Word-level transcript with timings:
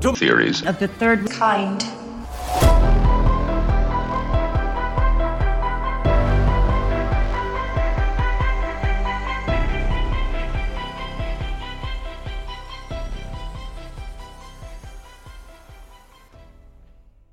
Welcome 0.00 0.14
to 0.14 0.26
theories. 0.26 0.62
of 0.64 0.78
the 0.78 0.86
third 0.86 1.28
kind. 1.28 1.82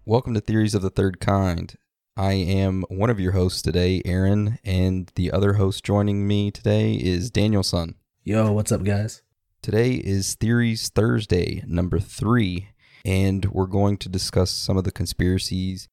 Welcome 0.08 0.34
to 0.34 0.42
Theories 0.42 0.74
of 0.74 0.82
the 0.82 0.90
Third 0.90 1.20
Kind. 1.20 1.76
I 2.18 2.34
am 2.34 2.84
one 2.90 3.12
of 3.12 3.20
your 3.20 3.34
hosts 3.34 3.62
today, 3.62 4.02
Aaron, 4.06 4.58
and 4.64 5.12
the 5.14 5.32
other 5.32 5.54
host 5.54 5.84
joining 5.84 6.28
me 6.28 6.50
today 6.50 6.96
is 6.96 7.30
Danielson. 7.30 7.94
Yo, 8.24 8.52
what's 8.52 8.72
up, 8.72 8.84
guys? 8.84 9.22
Today 9.66 9.94
is 9.94 10.36
Theories 10.36 10.90
Thursday, 10.90 11.64
number 11.66 11.98
three, 11.98 12.68
and 13.04 13.44
we're 13.46 13.66
going 13.66 13.98
to 13.98 14.10
discuss 14.10 14.52
some 14.52 14.78
of 14.78 14.84
the 14.84 14.92
conspiracies 14.92 15.90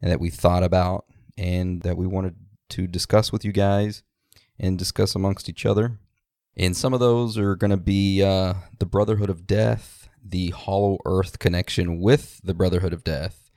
that 0.00 0.18
we 0.18 0.30
thought 0.30 0.62
about 0.62 1.04
and 1.36 1.82
that 1.82 1.98
we 1.98 2.06
wanted 2.06 2.36
to 2.70 2.86
discuss 2.86 3.30
with 3.30 3.44
you 3.44 3.52
guys 3.52 4.02
and 4.58 4.78
discuss 4.78 5.14
amongst 5.14 5.50
each 5.50 5.66
other. 5.66 5.98
And 6.56 6.74
some 6.74 6.94
of 6.94 7.00
those 7.00 7.36
are 7.36 7.56
going 7.56 7.72
to 7.72 7.76
be 7.76 8.22
uh, 8.22 8.54
the 8.78 8.86
Brotherhood 8.86 9.28
of 9.28 9.46
Death, 9.46 10.08
the 10.24 10.48
Hollow 10.52 10.96
Earth 11.04 11.38
connection 11.38 12.00
with 12.00 12.40
the 12.42 12.54
Brotherhood 12.54 12.94
of 12.94 13.04
Death, 13.04 13.50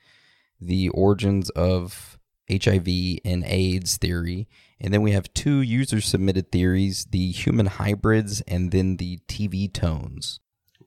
the 0.60 0.90
origins 0.90 1.50
of 1.52 2.20
HIV 2.52 3.20
and 3.26 3.44
AIDS 3.46 3.98
theory, 3.98 4.48
and 4.80 4.94
then 4.94 5.02
we 5.02 5.12
have 5.12 5.34
two 5.34 5.62
user 5.62 6.02
submitted 6.02 6.52
theories 6.52 7.06
the 7.06 7.32
human 7.32 7.68
hybrids 7.68 8.42
and 8.42 8.72
then 8.72 8.98
the 8.98 9.20
TV 9.28 9.72
tones. 9.72 10.40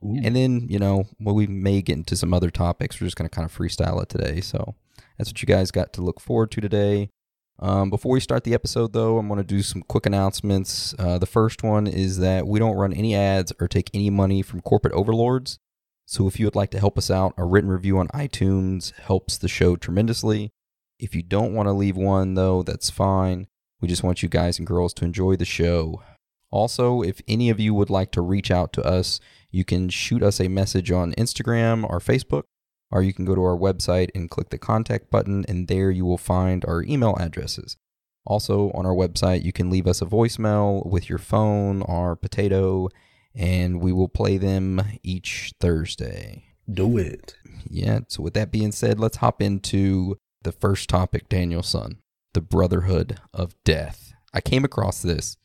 And 0.02 0.36
then, 0.36 0.66
you 0.68 0.78
know, 0.78 1.04
well, 1.18 1.34
we 1.34 1.46
may 1.46 1.82
get 1.82 1.96
into 1.96 2.16
some 2.16 2.34
other 2.34 2.50
topics. 2.50 3.00
We're 3.00 3.06
just 3.06 3.16
going 3.16 3.28
to 3.28 3.34
kind 3.34 3.48
of 3.48 3.56
freestyle 3.56 4.00
it 4.02 4.08
today. 4.08 4.40
So 4.40 4.74
that's 5.16 5.30
what 5.30 5.40
you 5.42 5.46
guys 5.46 5.70
got 5.70 5.92
to 5.94 6.02
look 6.02 6.20
forward 6.20 6.50
to 6.52 6.60
today. 6.60 7.10
Um, 7.58 7.88
before 7.88 8.12
we 8.12 8.20
start 8.20 8.44
the 8.44 8.54
episode, 8.54 8.92
though, 8.92 9.18
I'm 9.18 9.28
going 9.28 9.38
to 9.38 9.44
do 9.44 9.62
some 9.62 9.82
quick 9.82 10.04
announcements. 10.06 10.94
Uh, 10.98 11.18
the 11.18 11.26
first 11.26 11.62
one 11.62 11.86
is 11.86 12.18
that 12.18 12.46
we 12.46 12.58
don't 12.58 12.76
run 12.76 12.92
any 12.92 13.14
ads 13.14 13.52
or 13.58 13.66
take 13.66 13.90
any 13.94 14.10
money 14.10 14.42
from 14.42 14.60
corporate 14.60 14.92
overlords. 14.92 15.58
So 16.04 16.28
if 16.28 16.38
you 16.38 16.46
would 16.46 16.54
like 16.54 16.70
to 16.72 16.78
help 16.78 16.98
us 16.98 17.10
out, 17.10 17.34
a 17.36 17.44
written 17.44 17.70
review 17.70 17.98
on 17.98 18.08
iTunes 18.08 18.92
helps 19.00 19.38
the 19.38 19.48
show 19.48 19.76
tremendously. 19.76 20.52
If 20.98 21.14
you 21.14 21.22
don't 21.22 21.54
want 21.54 21.68
to 21.68 21.72
leave 21.72 21.96
one, 21.96 22.34
though, 22.34 22.62
that's 22.62 22.90
fine. 22.90 23.48
We 23.80 23.88
just 23.88 24.02
want 24.02 24.22
you 24.22 24.28
guys 24.28 24.58
and 24.58 24.66
girls 24.66 24.94
to 24.94 25.04
enjoy 25.04 25.36
the 25.36 25.44
show. 25.44 26.02
Also, 26.50 27.02
if 27.02 27.20
any 27.28 27.50
of 27.50 27.60
you 27.60 27.74
would 27.74 27.90
like 27.90 28.10
to 28.12 28.20
reach 28.20 28.50
out 28.50 28.72
to 28.74 28.82
us, 28.82 29.20
you 29.50 29.64
can 29.64 29.88
shoot 29.88 30.22
us 30.22 30.40
a 30.40 30.48
message 30.48 30.90
on 30.90 31.12
Instagram 31.14 31.88
or 31.88 31.98
Facebook, 31.98 32.44
or 32.90 33.02
you 33.02 33.12
can 33.12 33.24
go 33.24 33.34
to 33.34 33.42
our 33.42 33.56
website 33.56 34.10
and 34.14 34.30
click 34.30 34.50
the 34.50 34.58
contact 34.58 35.10
button, 35.10 35.44
and 35.48 35.68
there 35.68 35.90
you 35.90 36.04
will 36.04 36.18
find 36.18 36.64
our 36.64 36.82
email 36.82 37.16
addresses. 37.18 37.76
Also, 38.24 38.70
on 38.72 38.86
our 38.86 38.94
website, 38.94 39.44
you 39.44 39.52
can 39.52 39.70
leave 39.70 39.86
us 39.86 40.00
a 40.00 40.06
voicemail 40.06 40.84
with 40.86 41.08
your 41.08 41.18
phone 41.18 41.82
or 41.82 42.16
potato, 42.16 42.88
and 43.34 43.80
we 43.80 43.92
will 43.92 44.08
play 44.08 44.36
them 44.38 44.82
each 45.02 45.52
Thursday. 45.60 46.44
Do 46.68 46.96
it. 46.96 47.36
Yeah, 47.68 48.00
so 48.08 48.22
with 48.22 48.34
that 48.34 48.50
being 48.50 48.72
said, 48.72 48.98
let's 48.98 49.18
hop 49.18 49.42
into 49.42 50.16
the 50.46 50.52
first 50.52 50.88
topic, 50.88 51.28
Danielson 51.28 51.98
the 52.32 52.40
Brotherhood 52.40 53.18
of 53.34 53.54
Death. 53.64 54.12
I 54.32 54.40
came 54.42 54.62
across 54.64 55.00
this, 55.02 55.36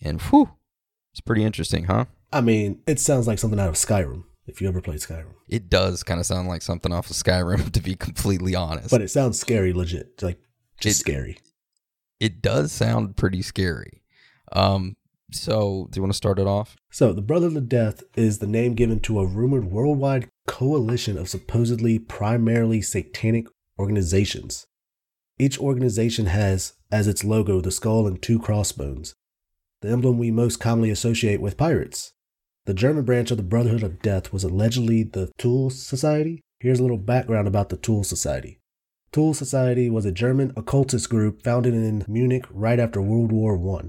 and 0.00 0.20
whew, 0.22 0.50
it's 1.12 1.20
pretty 1.20 1.44
interesting, 1.44 1.84
huh? 1.84 2.06
I 2.32 2.40
mean, 2.40 2.80
it 2.86 2.98
sounds 2.98 3.26
like 3.28 3.38
something 3.38 3.60
out 3.60 3.68
of 3.68 3.74
Skyrim, 3.74 4.24
if 4.46 4.60
you 4.60 4.66
ever 4.66 4.80
played 4.80 5.00
Skyrim. 5.00 5.34
It 5.48 5.68
does 5.68 6.02
kind 6.02 6.18
of 6.18 6.24
sound 6.26 6.48
like 6.48 6.62
something 6.62 6.92
off 6.92 7.10
of 7.10 7.16
Skyrim, 7.16 7.70
to 7.72 7.80
be 7.80 7.94
completely 7.94 8.54
honest. 8.54 8.90
But 8.90 9.02
it 9.02 9.10
sounds 9.10 9.38
scary, 9.38 9.72
legit. 9.74 10.22
Like, 10.22 10.38
just 10.80 11.00
It- 11.00 11.04
scary. 11.04 11.38
it 12.18 12.40
does 12.42 12.72
sound 12.72 13.16
pretty 13.18 13.42
scary. 13.42 14.02
Um, 14.52 14.96
so 15.30 15.88
do 15.90 15.98
you 15.98 16.02
want 16.02 16.12
to 16.12 16.16
start 16.16 16.38
it 16.38 16.46
off? 16.46 16.74
So, 16.90 17.12
the 17.12 17.22
Brotherhood 17.22 17.56
of 17.58 17.68
Death 17.68 18.02
is 18.16 18.38
the 18.38 18.46
name 18.46 18.74
given 18.74 18.98
to 19.00 19.20
a 19.20 19.26
rumored 19.26 19.66
worldwide 19.70 20.28
coalition 20.46 21.18
of 21.18 21.28
supposedly 21.28 21.98
primarily 21.98 22.80
satanic 22.80 23.46
organizations. 23.78 24.66
Each 25.38 25.58
organization 25.58 26.26
has, 26.26 26.74
as 26.92 27.08
its 27.08 27.24
logo, 27.24 27.60
the 27.60 27.70
skull 27.70 28.06
and 28.06 28.22
two 28.22 28.38
crossbones, 28.38 29.14
the 29.80 29.90
emblem 29.90 30.18
we 30.18 30.30
most 30.30 30.60
commonly 30.60 30.90
associate 30.90 31.40
with 31.40 31.56
pirates. 31.56 32.12
The 32.66 32.74
German 32.74 33.04
branch 33.04 33.30
of 33.30 33.36
the 33.36 33.42
Brotherhood 33.42 33.82
of 33.82 34.00
Death 34.00 34.32
was 34.32 34.44
allegedly 34.44 35.02
the 35.02 35.30
Tool 35.36 35.70
Society. 35.70 36.40
Here's 36.60 36.78
a 36.78 36.82
little 36.82 36.98
background 36.98 37.46
about 37.46 37.68
the 37.68 37.76
Tool 37.76 38.04
Society. 38.04 38.60
Tool 39.12 39.34
Society 39.34 39.90
was 39.90 40.06
a 40.06 40.12
German 40.12 40.52
occultist 40.56 41.10
group 41.10 41.42
founded 41.42 41.74
in 41.74 42.04
Munich 42.08 42.46
right 42.50 42.80
after 42.80 43.02
World 43.02 43.32
War 43.32 43.54
I. 43.78 43.88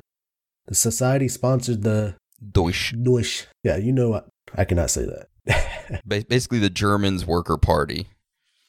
The 0.67 0.75
society 0.75 1.28
sponsored 1.28 1.84
the 1.84 2.16
Deutsch. 2.52 2.94
Deutsch. 3.02 3.47
Yeah, 3.63 3.78
you 3.78 3.91
know, 3.91 4.16
I, 4.16 4.22
I 4.56 4.66
cannot 4.66 4.90
say 4.90 5.06
that. 5.06 6.02
Basically, 6.28 6.59
the 6.59 6.69
Germans' 6.69 7.25
worker 7.25 7.57
party. 7.57 8.07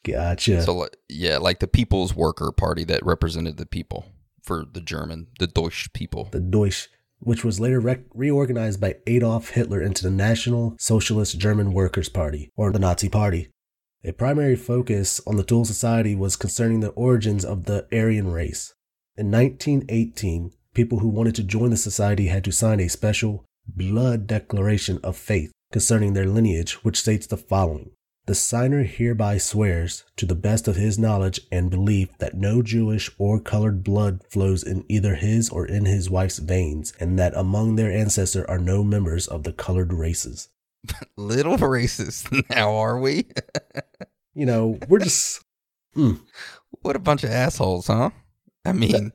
Gotcha. 0.07 0.63
So, 0.63 0.89
yeah, 1.09 1.39
like 1.39 1.61
the 1.61 1.67
People's 1.67 2.15
Worker 2.15 2.53
Party 2.53 2.85
that 2.85 3.05
represented 3.05 3.57
the 3.57 3.67
people 3.67 4.07
for 4.43 4.65
the 4.71 4.81
German, 4.81 5.29
the 5.39 5.47
Deutsch 5.47 5.93
people. 5.93 6.29
the 6.31 6.41
Deutsch, 6.41 6.89
which 7.19 7.45
was 7.45 7.61
later 7.61 7.81
reorganized 8.15 8.81
by 8.81 8.97
Adolf 9.07 9.51
Hitler 9.51 9.83
into 9.83 10.03
the 10.03 10.11
National 10.11 10.77
Socialist 10.79 11.39
German 11.39 11.73
Workers' 11.73 12.09
Party, 12.09 12.51
or 12.57 12.71
the 12.71 12.79
Nazi 12.79 13.09
Party. 13.09 13.49
A 14.05 14.13
primary 14.13 14.55
focus 14.55 15.21
on 15.27 15.37
the 15.37 15.43
Tool 15.43 15.65
Society 15.65 16.15
was 16.15 16.37
concerning 16.37 16.81
the 16.81 16.91
origins 16.91 17.45
of 17.45 17.65
the 17.65 17.89
Aryan 17.93 18.31
race. 18.31 18.73
In 19.17 19.31
1918, 19.33 20.53
people 20.75 21.01
who 21.01 21.09
wanted 21.09 21.35
to 21.35 21.43
join 21.43 21.71
the 21.71 21.77
society 21.77 22.27
had 22.27 22.45
to 22.45 22.53
sign 22.53 22.79
a 22.79 22.89
special 22.89 23.45
blood 23.67 24.27
declaration 24.29 25.01
of 25.03 25.17
faith 25.17 25.51
concerning 25.73 26.13
their 26.13 26.27
lineage, 26.27 26.75
which 26.85 27.01
states 27.01 27.27
the 27.27 27.37
following. 27.37 27.91
The 28.27 28.35
signer 28.35 28.83
hereby 28.83 29.39
swears, 29.39 30.03
to 30.17 30.27
the 30.27 30.35
best 30.35 30.67
of 30.67 30.75
his 30.75 30.99
knowledge 30.99 31.41
and 31.53 31.71
belief, 31.71 32.09
that 32.19 32.35
no 32.35 32.61
Jewish 32.61 33.09
or 33.19 33.39
colored 33.39 33.85
blood 33.85 34.25
flows 34.29 34.65
in 34.65 34.85
either 34.89 35.15
his 35.15 35.49
or 35.49 35.65
in 35.65 35.85
his 35.85 36.11
wife's 36.11 36.39
veins, 36.39 36.93
and 36.99 37.17
that 37.21 37.37
among 37.37 37.77
their 37.77 37.93
ancestors 37.93 38.45
are 38.47 38.59
no 38.59 38.83
members 38.83 39.29
of 39.29 39.45
the 39.45 39.53
colored 39.53 39.93
races. 39.93 40.49
Little 41.17 41.57
racist 41.57 42.45
now, 42.51 42.75
are 42.75 42.99
we? 42.99 43.27
You 44.35 44.47
know, 44.47 44.79
we're 44.89 44.99
just 44.99 45.45
mm, 45.97 46.21
what 46.83 46.97
a 46.97 47.01
bunch 47.01 47.23
of 47.23 47.31
assholes, 47.31 47.87
huh? 47.87 48.11
I 48.65 48.73
mean, 48.73 49.13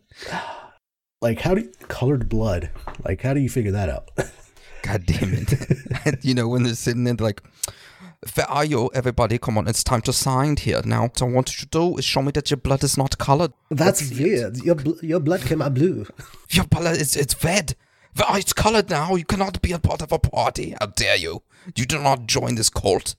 like, 1.21 1.41
how 1.41 1.53
do 1.53 1.61
you, 1.61 1.71
colored 1.89 2.29
blood? 2.29 2.69
Like, 3.03 3.21
how 3.21 3.33
do 3.33 3.41
you 3.41 3.49
figure 3.49 3.71
that 3.71 3.89
out? 3.89 4.09
God 4.83 5.05
damn 5.05 5.33
it. 5.33 6.23
you 6.23 6.33
know, 6.33 6.47
when 6.47 6.63
they're 6.63 6.73
sitting 6.75 7.03
there, 7.03 7.13
they're 7.13 7.27
like, 7.27 7.43
where 8.35 8.49
are 8.49 8.65
you? 8.65 8.89
Everybody, 8.93 9.37
come 9.37 9.57
on, 9.57 9.67
it's 9.67 9.83
time 9.83 10.01
to 10.01 10.13
sign 10.13 10.57
here. 10.57 10.81
Now, 10.85 11.09
so 11.15 11.25
what 11.25 11.59
you 11.59 11.67
do 11.67 11.97
is 11.97 12.05
show 12.05 12.21
me 12.21 12.31
that 12.33 12.51
your 12.51 12.57
blood 12.57 12.83
is 12.83 12.97
not 12.97 13.17
colored. 13.17 13.53
That's 13.69 14.11
it. 14.11 14.19
weird. 14.19 14.57
Your 14.57 14.75
bl- 14.75 15.03
your 15.03 15.19
blood 15.19 15.41
came 15.41 15.61
out 15.61 15.73
blue. 15.73 16.05
Your 16.51 16.65
blood 16.65 16.97
is 16.97 17.15
it's 17.15 17.41
red. 17.43 17.75
It's 18.15 18.53
colored 18.53 18.89
now. 18.89 19.15
You 19.15 19.23
cannot 19.23 19.61
be 19.61 19.71
a 19.71 19.79
part 19.79 20.01
of 20.01 20.11
a 20.11 20.19
party. 20.19 20.75
How 20.79 20.87
dare 20.87 21.15
you? 21.15 21.43
You 21.75 21.85
do 21.85 21.97
not 21.97 22.27
join 22.27 22.55
this 22.55 22.69
cult. 22.69 23.15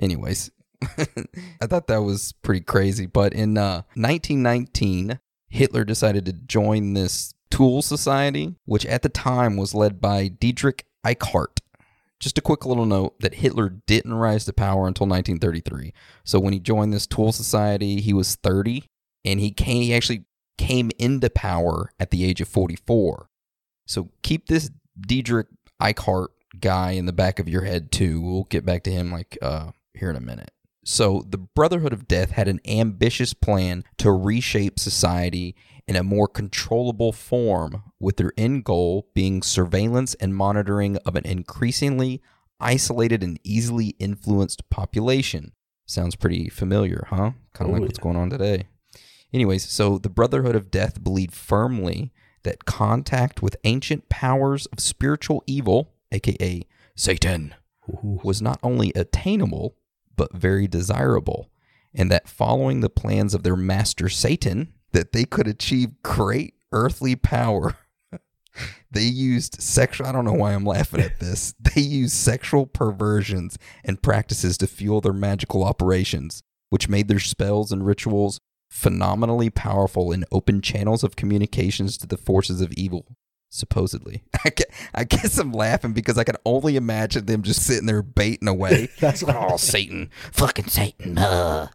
Anyways, 0.00 0.50
I 0.98 1.66
thought 1.66 1.86
that 1.86 2.02
was 2.02 2.32
pretty 2.42 2.60
crazy. 2.60 3.06
But 3.06 3.32
in 3.32 3.56
uh, 3.56 3.82
1919, 3.94 5.18
Hitler 5.48 5.84
decided 5.84 6.26
to 6.26 6.32
join 6.34 6.92
this 6.92 7.32
Tool 7.50 7.80
Society, 7.80 8.54
which 8.66 8.84
at 8.84 9.02
the 9.02 9.08
time 9.08 9.56
was 9.56 9.74
led 9.74 10.00
by 10.00 10.28
Dietrich 10.28 10.84
Eichhardt. 11.04 11.60
Just 12.18 12.38
a 12.38 12.42
quick 12.42 12.64
little 12.64 12.86
note 12.86 13.20
that 13.20 13.34
Hitler 13.34 13.68
didn't 13.86 14.14
rise 14.14 14.46
to 14.46 14.52
power 14.52 14.86
until 14.86 15.06
1933. 15.06 15.92
So 16.24 16.40
when 16.40 16.52
he 16.52 16.58
joined 16.58 16.92
this 16.92 17.06
Tool 17.06 17.32
Society, 17.32 18.00
he 18.00 18.12
was 18.12 18.36
30, 18.36 18.84
and 19.24 19.38
he 19.38 19.50
came. 19.50 19.82
He 19.82 19.94
actually 19.94 20.24
came 20.56 20.90
into 20.98 21.28
power 21.28 21.92
at 22.00 22.10
the 22.10 22.24
age 22.24 22.40
of 22.40 22.48
44. 22.48 23.28
So 23.86 24.10
keep 24.22 24.46
this 24.46 24.70
Dietrich 24.98 25.48
Eichhardt 25.80 26.28
guy 26.58 26.92
in 26.92 27.06
the 27.06 27.12
back 27.12 27.38
of 27.38 27.48
your 27.48 27.62
head 27.62 27.92
too. 27.92 28.20
We'll 28.20 28.44
get 28.44 28.64
back 28.64 28.82
to 28.84 28.90
him 28.90 29.12
like 29.12 29.36
uh, 29.42 29.72
here 29.94 30.10
in 30.10 30.16
a 30.16 30.20
minute. 30.20 30.50
So 30.84 31.24
the 31.28 31.38
Brotherhood 31.38 31.92
of 31.92 32.06
Death 32.06 32.30
had 32.30 32.48
an 32.48 32.60
ambitious 32.66 33.34
plan 33.34 33.84
to 33.98 34.12
reshape 34.12 34.78
society 34.78 35.56
in 35.88 35.96
a 35.96 36.02
more 36.02 36.26
controllable 36.26 37.12
form, 37.12 37.82
with 38.00 38.16
their 38.16 38.32
end 38.36 38.64
goal 38.64 39.08
being 39.14 39.42
surveillance 39.42 40.14
and 40.14 40.34
monitoring 40.34 40.96
of 40.98 41.14
an 41.14 41.24
increasingly 41.24 42.20
isolated 42.58 43.22
and 43.22 43.38
easily 43.44 43.94
influenced 43.98 44.68
population. 44.70 45.52
Sounds 45.86 46.16
pretty 46.16 46.48
familiar, 46.48 47.06
huh? 47.10 47.32
Kind 47.52 47.70
of 47.70 47.74
like 47.74 47.80
yeah. 47.80 47.86
what's 47.86 47.98
going 47.98 48.16
on 48.16 48.30
today. 48.30 48.66
Anyways, 49.32 49.68
so 49.68 49.98
the 49.98 50.08
Brotherhood 50.08 50.56
of 50.56 50.70
Death 50.70 51.02
believed 51.02 51.34
firmly 51.34 52.12
that 52.42 52.64
contact 52.64 53.42
with 53.42 53.56
ancient 53.64 54.08
powers 54.08 54.66
of 54.66 54.80
spiritual 54.80 55.44
evil, 55.46 55.92
aka 56.10 56.62
Satan, 56.94 57.54
was 58.02 58.40
not 58.40 58.58
only 58.62 58.92
attainable, 58.94 59.76
but 60.16 60.34
very 60.34 60.66
desirable, 60.66 61.50
and 61.94 62.10
that 62.10 62.28
following 62.28 62.80
the 62.80 62.90
plans 62.90 63.34
of 63.34 63.42
their 63.42 63.56
master 63.56 64.08
Satan, 64.08 64.72
that 64.92 65.12
they 65.12 65.24
could 65.24 65.46
achieve 65.46 66.02
great 66.02 66.54
earthly 66.72 67.16
power. 67.16 67.76
they 68.90 69.02
used 69.02 69.60
sexual 69.60 70.06
I 70.06 70.12
don't 70.12 70.24
know 70.24 70.32
why 70.32 70.54
I'm 70.54 70.64
laughing 70.64 71.00
at 71.00 71.20
this. 71.20 71.54
They 71.74 71.82
used 71.82 72.14
sexual 72.14 72.66
perversions 72.66 73.58
and 73.84 74.02
practices 74.02 74.56
to 74.58 74.66
fuel 74.66 75.00
their 75.00 75.12
magical 75.12 75.64
operations, 75.64 76.42
which 76.70 76.88
made 76.88 77.08
their 77.08 77.18
spells 77.18 77.70
and 77.72 77.84
rituals 77.86 78.40
phenomenally 78.70 79.50
powerful 79.50 80.12
and 80.12 80.24
open 80.32 80.60
channels 80.60 81.04
of 81.04 81.16
communications 81.16 81.96
to 81.98 82.06
the 82.06 82.16
forces 82.16 82.60
of 82.60 82.72
evil 82.72 83.16
supposedly. 83.50 84.22
I 84.44 84.50
guess, 84.50 84.66
I 84.94 85.04
guess 85.04 85.38
I'm 85.38 85.52
laughing 85.52 85.92
because 85.92 86.18
I 86.18 86.24
can 86.24 86.36
only 86.44 86.76
imagine 86.76 87.26
them 87.26 87.42
just 87.42 87.64
sitting 87.64 87.86
there 87.86 88.02
baiting 88.02 88.48
away. 88.48 88.88
That's 89.00 89.24
oh, 89.26 89.56
Satan, 89.56 90.10
fucking 90.32 90.68
Satan. 90.68 91.18
uh." 91.18 91.68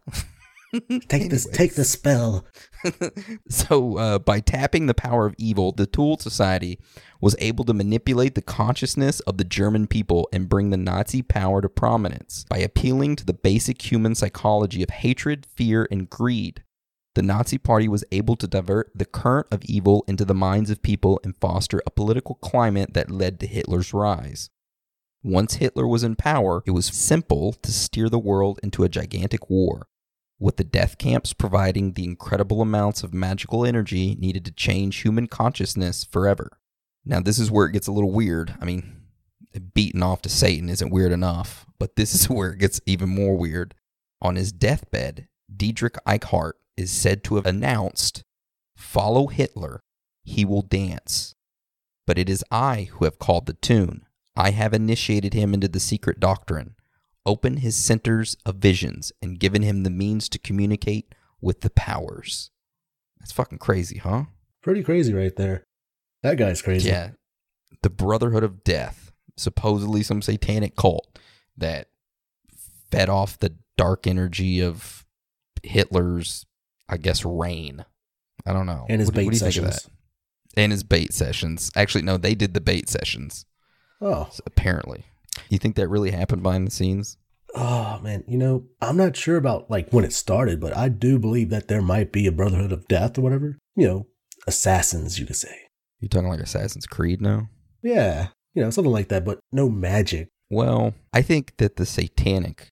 Take 1.08 1.30
this 1.30 1.46
take 1.48 1.76
the 1.76 1.84
spell. 1.84 2.46
so, 3.50 3.98
uh, 3.98 4.20
by 4.20 4.40
tapping 4.40 4.86
the 4.86 4.94
power 4.94 5.26
of 5.26 5.36
evil, 5.38 5.72
the 5.72 5.86
Tool 5.86 6.18
Society 6.18 6.80
was 7.20 7.36
able 7.40 7.64
to 7.66 7.74
manipulate 7.74 8.36
the 8.36 8.42
consciousness 8.42 9.20
of 9.22 9.38
the 9.38 9.44
German 9.44 9.88
people 9.88 10.28
and 10.34 10.50
bring 10.50 10.70
the 10.70 10.78
Nazi 10.78 11.22
power 11.22 11.62
to 11.62 11.70
prominence 11.70 12.46
by 12.50 12.58
appealing 12.58 13.16
to 13.18 13.26
the 13.26 13.34
basic 13.34 13.92
human 13.92 14.16
psychology 14.16 14.82
of 14.82 14.90
hatred, 14.90 15.46
fear, 15.46 15.88
and 15.92 16.10
greed. 16.10 16.64
The 17.14 17.22
Nazi 17.22 17.58
Party 17.58 17.90
was 17.90 18.06
able 18.12 18.38
to 18.38 18.48
divert 18.48 18.92
the 18.96 19.06
current 19.06 19.48
of 19.52 19.66
evil 19.66 20.06
into 20.08 20.24
the 20.24 20.34
minds 20.34 20.70
of 20.70 20.82
people 20.82 21.20
and 21.26 21.36
foster 21.36 21.82
a 21.86 21.92
political 21.92 22.36
climate 22.36 22.94
that 22.94 23.12
led 23.12 23.40
to 23.42 23.48
Hitler's 23.48 23.94
rise. 23.94 24.50
Once 25.22 25.56
Hitler 25.56 25.86
was 25.86 26.04
in 26.04 26.16
power, 26.16 26.64
it 26.66 26.72
was 26.72 26.86
simple 26.88 27.54
to 27.54 27.72
steer 27.72 28.10
the 28.10 28.18
world 28.18 28.60
into 28.64 28.84
a 28.84 28.90
gigantic 28.90 29.50
war, 29.50 29.88
with 30.42 30.58
the 30.58 30.64
death 30.64 30.98
camps 30.98 31.34
providing 31.34 31.94
the 31.94 32.04
incredible 32.04 32.62
amounts 32.62 33.04
of 33.04 33.14
magical 33.14 33.64
energy 33.64 34.16
needed 34.16 34.44
to 34.44 34.52
change 34.52 35.02
human 35.02 35.28
consciousness 35.28 36.04
forever. 36.04 36.58
Now, 37.06 37.20
this 37.20 37.38
is 37.38 37.52
where 37.52 37.68
it 37.68 37.74
gets 37.74 37.88
a 37.88 37.92
little 37.92 38.12
weird. 38.12 38.56
I 38.60 38.66
mean, 38.66 39.04
beating 39.76 40.02
off 40.02 40.24
to 40.24 40.30
Satan 40.30 40.68
isn't 40.68 40.90
weird 40.90 41.12
enough, 41.12 41.68
but 41.78 41.96
this 41.96 42.16
is 42.16 42.28
where 42.30 42.54
it 42.54 42.60
gets 42.60 42.82
even 42.88 43.10
more 43.10 43.38
weird. 43.38 43.76
On 44.20 44.36
his 44.36 44.52
deathbed, 44.52 45.28
Dietrich 45.56 45.98
Eichhardt 46.08 46.54
is 46.76 46.92
said 46.92 47.24
to 47.26 47.36
have 47.36 47.46
announced, 47.46 48.24
Follow 48.76 49.28
Hitler, 49.28 49.84
he 50.24 50.44
will 50.44 50.64
dance. 50.64 51.36
But 52.08 52.18
it 52.18 52.30
is 52.30 52.44
I 52.50 52.90
who 52.94 53.06
have 53.06 53.20
called 53.20 53.46
the 53.46 53.54
tune. 53.54 54.06
I 54.36 54.52
have 54.52 54.74
initiated 54.74 55.36
him 55.36 55.54
into 55.54 55.68
the 55.68 55.80
secret 55.80 56.20
doctrine, 56.20 56.76
opened 57.26 57.60
his 57.60 57.76
centers 57.76 58.36
of 58.46 58.56
visions, 58.56 59.12
and 59.22 59.40
given 59.40 59.62
him 59.62 59.84
the 59.84 59.90
means 59.90 60.28
to 60.30 60.40
communicate 60.40 61.14
with 61.42 61.62
the 61.62 61.70
powers. 61.70 62.50
That's 63.20 63.32
fucking 63.32 63.60
crazy, 63.60 64.00
huh? 64.00 64.26
Pretty 64.64 64.84
crazy 64.84 65.14
right 65.14 65.36
there. 65.36 65.64
That 66.24 66.38
guy's 66.38 66.62
crazy. 66.62 66.90
Yeah. 66.90 67.12
The 67.84 67.90
Brotherhood 67.90 68.44
of 68.44 68.64
Death, 68.64 69.12
supposedly 69.38 70.04
some 70.04 70.22
satanic 70.22 70.76
cult 70.76 71.18
that 71.58 71.88
fed 72.92 73.10
off 73.10 73.38
the 73.40 73.56
dark 73.78 74.06
energy 74.08 74.60
of 74.62 75.06
Hitler's, 75.64 76.46
I 76.90 76.98
guess, 76.98 77.24
reign. 77.26 77.86
I 78.46 78.54
don't 78.54 78.66
know. 78.66 78.86
And 78.90 79.00
his 79.00 79.10
What 79.10 79.16
bait 79.16 79.26
what 79.26 79.32
do 79.32 79.36
you 79.38 79.40
think 79.40 79.58
of 79.58 79.74
sessions. 79.74 79.84
that? 80.56 80.62
And 80.62 80.72
his 80.72 80.84
bait 80.84 81.14
sessions. 81.14 81.72
Actually, 81.76 82.04
no, 82.04 82.18
they 82.18 82.36
did 82.36 82.54
the 82.54 82.62
bait 82.62 82.90
sessions, 82.90 83.46
Oh. 84.02 84.30
apparently. 84.46 85.06
You 85.50 85.58
think 85.58 85.76
that 85.76 85.90
really 85.90 86.12
happened 86.12 86.44
behind 86.44 86.68
the 86.68 86.72
scenes? 86.72 87.18
Oh 87.54 88.00
man, 88.02 88.24
you 88.28 88.38
know, 88.38 88.66
I'm 88.82 88.98
not 88.98 89.16
sure 89.16 89.38
about 89.38 89.70
like 89.70 89.92
when 89.92 90.06
it 90.06 90.14
started, 90.14 90.60
but 90.60 90.76
I 90.76 90.90
do 90.90 91.20
believe 91.20 91.50
that 91.50 91.68
there 91.68 91.82
might 91.82 92.12
be 92.12 92.26
a 92.28 92.32
Brotherhood 92.32 92.72
of 92.72 92.88
Death 92.88 93.18
or 93.18 93.22
whatever. 93.22 93.58
You 93.76 93.88
know, 93.88 94.08
assassins, 94.48 95.20
you 95.20 95.26
could 95.26 95.36
say. 95.36 95.56
You're 96.00 96.10
talking 96.10 96.30
like 96.30 96.40
Assassin's 96.40 96.86
Creed 96.86 97.22
now? 97.22 97.50
Yeah, 97.84 98.30
you 98.54 98.64
know, 98.64 98.70
something 98.70 98.92
like 98.92 99.10
that, 99.10 99.26
but 99.26 99.40
no 99.52 99.70
magic. 99.70 100.30
Well, 100.50 100.94
I 101.14 101.22
think 101.22 101.58
that 101.58 101.76
the 101.76 101.86
satanic 101.86 102.70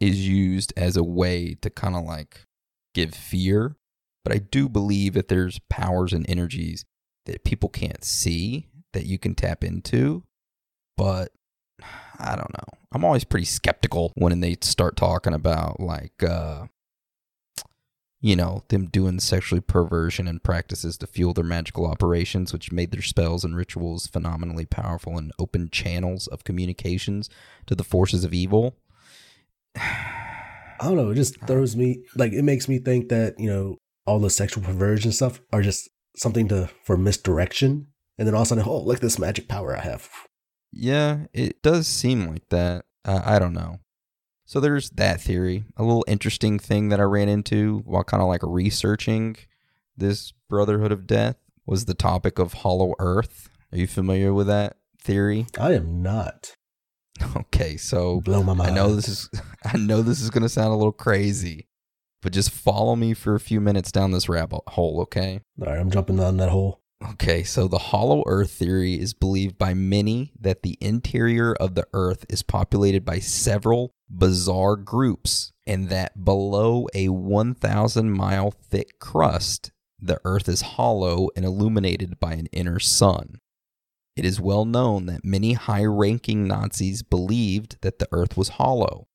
is 0.00 0.26
used 0.26 0.72
as 0.76 0.96
a 0.96 1.04
way 1.04 1.56
to 1.60 1.70
kind 1.70 1.94
of 1.94 2.04
like 2.04 2.44
give 2.94 3.14
fear, 3.14 3.76
but 4.24 4.32
I 4.34 4.38
do 4.38 4.68
believe 4.68 5.14
that 5.14 5.28
there's 5.28 5.60
powers 5.68 6.12
and 6.12 6.28
energies 6.28 6.84
that 7.26 7.44
people 7.44 7.68
can't 7.68 8.02
see 8.02 8.68
that 8.92 9.06
you 9.06 9.18
can 9.18 9.34
tap 9.34 9.62
into. 9.62 10.24
But 10.96 11.32
I 12.18 12.36
don't 12.36 12.52
know. 12.52 12.78
I'm 12.92 13.04
always 13.04 13.24
pretty 13.24 13.46
skeptical 13.46 14.12
when 14.16 14.40
they 14.40 14.56
start 14.60 14.96
talking 14.96 15.34
about 15.34 15.80
like 15.80 16.22
uh 16.22 16.66
you 18.22 18.36
know, 18.36 18.64
them 18.68 18.86
doing 18.86 19.18
sexually 19.18 19.62
perversion 19.62 20.28
and 20.28 20.42
practices 20.42 20.98
to 20.98 21.06
fuel 21.06 21.32
their 21.32 21.44
magical 21.44 21.86
operations, 21.86 22.52
which 22.52 22.70
made 22.70 22.90
their 22.90 23.00
spells 23.00 23.44
and 23.44 23.56
rituals 23.56 24.06
phenomenally 24.06 24.66
powerful 24.66 25.16
and 25.16 25.32
open 25.38 25.70
channels 25.70 26.26
of 26.26 26.44
communications 26.44 27.30
to 27.66 27.74
the 27.74 27.84
forces 27.84 28.22
of 28.22 28.34
evil. 28.34 28.76
I 29.76 30.86
don't 30.86 30.96
know. 30.96 31.10
It 31.10 31.16
just 31.16 31.40
throws 31.46 31.76
me 31.76 32.04
like 32.14 32.32
it 32.32 32.42
makes 32.42 32.68
me 32.68 32.78
think 32.78 33.08
that 33.08 33.38
you 33.38 33.48
know 33.48 33.76
all 34.06 34.18
the 34.18 34.30
sexual 34.30 34.64
perversion 34.64 35.12
stuff 35.12 35.40
are 35.52 35.62
just 35.62 35.88
something 36.16 36.48
to 36.48 36.70
for 36.84 36.96
misdirection, 36.96 37.86
and 38.18 38.26
then 38.26 38.34
all 38.34 38.42
of 38.42 38.46
a 38.46 38.48
sudden, 38.48 38.64
oh, 38.66 38.80
look 38.80 38.96
at 38.96 39.02
this 39.02 39.18
magic 39.18 39.46
power 39.46 39.76
I 39.76 39.82
have. 39.82 40.08
Yeah, 40.72 41.26
it 41.32 41.62
does 41.62 41.86
seem 41.86 42.28
like 42.28 42.48
that. 42.50 42.84
Uh, 43.04 43.22
I 43.24 43.38
don't 43.38 43.54
know. 43.54 43.80
So 44.44 44.58
there's 44.60 44.90
that 44.90 45.20
theory. 45.20 45.64
A 45.76 45.84
little 45.84 46.04
interesting 46.08 46.58
thing 46.58 46.88
that 46.88 47.00
I 47.00 47.04
ran 47.04 47.28
into 47.28 47.82
while 47.84 48.04
kind 48.04 48.22
of 48.22 48.28
like 48.28 48.40
researching 48.42 49.36
this 49.96 50.32
Brotherhood 50.48 50.90
of 50.92 51.06
Death 51.06 51.36
was 51.66 51.84
the 51.84 51.94
topic 51.94 52.38
of 52.38 52.54
Hollow 52.54 52.94
Earth. 52.98 53.48
Are 53.72 53.78
you 53.78 53.86
familiar 53.86 54.34
with 54.34 54.48
that 54.48 54.76
theory? 55.00 55.46
I 55.58 55.74
am 55.74 56.02
not. 56.02 56.56
Okay, 57.36 57.76
so 57.76 58.20
Blow 58.22 58.42
my 58.42 58.54
mind. 58.54 58.70
I 58.72 58.74
know 58.74 58.94
this 58.96 59.06
is 59.06 59.28
I 59.64 59.76
know 59.76 60.00
this 60.00 60.22
is 60.22 60.30
going 60.30 60.42
to 60.42 60.48
sound 60.48 60.72
a 60.72 60.76
little 60.76 60.90
crazy, 60.90 61.68
but 62.22 62.32
just 62.32 62.50
follow 62.50 62.96
me 62.96 63.12
for 63.12 63.34
a 63.34 63.40
few 63.40 63.60
minutes 63.60 63.92
down 63.92 64.10
this 64.12 64.28
rabbit 64.28 64.62
hole, 64.68 65.00
okay? 65.02 65.42
All 65.60 65.66
right, 65.66 65.78
I'm 65.78 65.90
jumping 65.90 66.16
down 66.16 66.38
that 66.38 66.48
hole. 66.48 66.79
Okay, 67.02 67.42
so 67.44 67.66
the 67.66 67.78
hollow 67.78 68.22
earth 68.26 68.50
theory 68.50 69.00
is 69.00 69.14
believed 69.14 69.56
by 69.56 69.72
many 69.72 70.32
that 70.38 70.62
the 70.62 70.76
interior 70.82 71.54
of 71.54 71.74
the 71.74 71.86
earth 71.94 72.26
is 72.28 72.42
populated 72.42 73.06
by 73.06 73.18
several 73.18 73.94
bizarre 74.10 74.76
groups 74.76 75.52
and 75.66 75.88
that 75.88 76.24
below 76.24 76.86
a 76.94 77.08
1,000 77.08 78.10
mile 78.10 78.50
thick 78.50 78.98
crust, 78.98 79.70
the 79.98 80.20
earth 80.24 80.48
is 80.48 80.60
hollow 80.60 81.30
and 81.34 81.44
illuminated 81.44 82.20
by 82.20 82.34
an 82.34 82.46
inner 82.52 82.78
sun. 82.78 83.40
It 84.14 84.26
is 84.26 84.40
well 84.40 84.66
known 84.66 85.06
that 85.06 85.24
many 85.24 85.54
high 85.54 85.84
ranking 85.84 86.46
Nazis 86.46 87.02
believed 87.02 87.78
that 87.80 87.98
the 87.98 88.08
earth 88.12 88.36
was 88.36 88.50
hollow. 88.50 89.06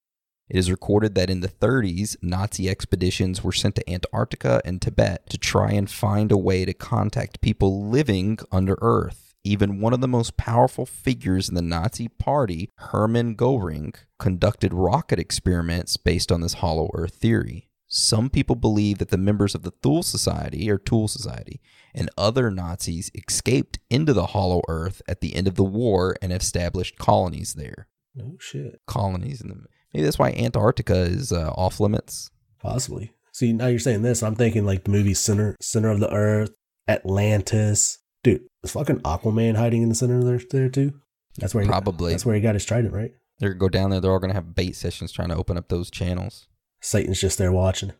It 0.47 0.57
is 0.57 0.69
recorded 0.69 1.15
that 1.15 1.29
in 1.29 1.39
the 1.39 1.47
30s, 1.47 2.17
Nazi 2.21 2.69
expeditions 2.69 3.43
were 3.43 3.51
sent 3.51 3.75
to 3.75 3.89
Antarctica 3.89 4.61
and 4.63 4.79
Tibet 4.79 5.27
to 5.31 5.39
try 5.39 5.71
and 5.71 5.89
find 5.89 6.31
a 6.31 6.37
way 6.37 6.65
to 6.65 6.73
contact 6.73 7.41
people 7.41 7.89
living 7.89 8.37
under 8.51 8.77
Earth. 8.79 9.33
Even 9.43 9.79
one 9.79 9.93
of 9.93 10.01
the 10.01 10.07
most 10.07 10.37
powerful 10.37 10.85
figures 10.85 11.49
in 11.49 11.55
the 11.55 11.61
Nazi 11.61 12.07
party, 12.07 12.69
Hermann 12.77 13.35
Goering, 13.35 13.93
conducted 14.19 14.73
rocket 14.73 15.19
experiments 15.19 15.97
based 15.97 16.31
on 16.31 16.41
this 16.41 16.55
hollow 16.55 16.89
Earth 16.93 17.15
theory. 17.15 17.69
Some 17.87 18.29
people 18.29 18.55
believe 18.55 18.97
that 18.99 19.09
the 19.09 19.17
members 19.17 19.55
of 19.55 19.61
the 19.61 19.73
Thule 19.83 20.03
Society 20.03 20.69
or 20.69 20.77
Tool 20.77 21.07
Society 21.07 21.61
and 21.93 22.09
other 22.17 22.51
Nazis 22.51 23.11
escaped 23.15 23.79
into 23.89 24.13
the 24.13 24.27
hollow 24.27 24.61
Earth 24.67 25.01
at 25.07 25.21
the 25.21 25.35
end 25.35 25.47
of 25.47 25.55
the 25.55 25.63
war 25.63 26.15
and 26.21 26.31
established 26.33 26.97
colonies 26.97 27.53
there. 27.53 27.87
No 28.15 28.37
shit. 28.39 28.81
Colonies 28.87 29.41
in 29.41 29.49
the 29.49 29.55
maybe 29.95 30.03
that's 30.03 30.19
why 30.19 30.31
Antarctica 30.31 31.03
is 31.03 31.31
uh, 31.31 31.51
off 31.51 31.79
limits. 31.79 32.29
Possibly. 32.59 33.13
See, 33.31 33.53
now 33.53 33.67
you're 33.67 33.79
saying 33.79 34.01
this, 34.01 34.21
I'm 34.21 34.35
thinking 34.35 34.65
like 34.65 34.83
the 34.83 34.91
movie 34.91 35.13
Center 35.13 35.55
Center 35.61 35.89
of 35.89 36.01
the 36.01 36.11
Earth, 36.11 36.51
Atlantis. 36.87 37.99
Dude, 38.23 38.41
is 38.63 38.71
fucking 38.71 38.99
Aquaman 39.01 39.55
hiding 39.55 39.83
in 39.83 39.89
the 39.89 39.95
center 39.95 40.17
of 40.17 40.25
there, 40.25 40.41
there 40.49 40.69
too? 40.69 40.99
That's 41.37 41.53
where 41.53 41.63
he, 41.63 41.69
Probably. 41.69 42.11
That's 42.11 42.25
where 42.25 42.35
he 42.35 42.41
got 42.41 42.55
his 42.55 42.65
trident, 42.65 42.93
right? 42.93 43.11
They're 43.39 43.49
gonna 43.49 43.59
go 43.59 43.69
down 43.69 43.89
there. 43.91 44.01
They're 44.01 44.11
all 44.11 44.19
gonna 44.19 44.33
have 44.33 44.55
bait 44.55 44.75
sessions 44.75 45.11
trying 45.11 45.29
to 45.29 45.35
open 45.35 45.57
up 45.57 45.69
those 45.69 45.89
channels. 45.89 46.47
Satan's 46.81 47.21
just 47.21 47.37
there 47.37 47.51
watching. 47.51 47.93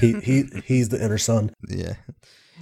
He 0.00 0.20
he 0.20 0.44
he's 0.64 0.88
the 0.88 1.02
inner 1.04 1.18
sun. 1.18 1.52
Yeah. 1.68 1.94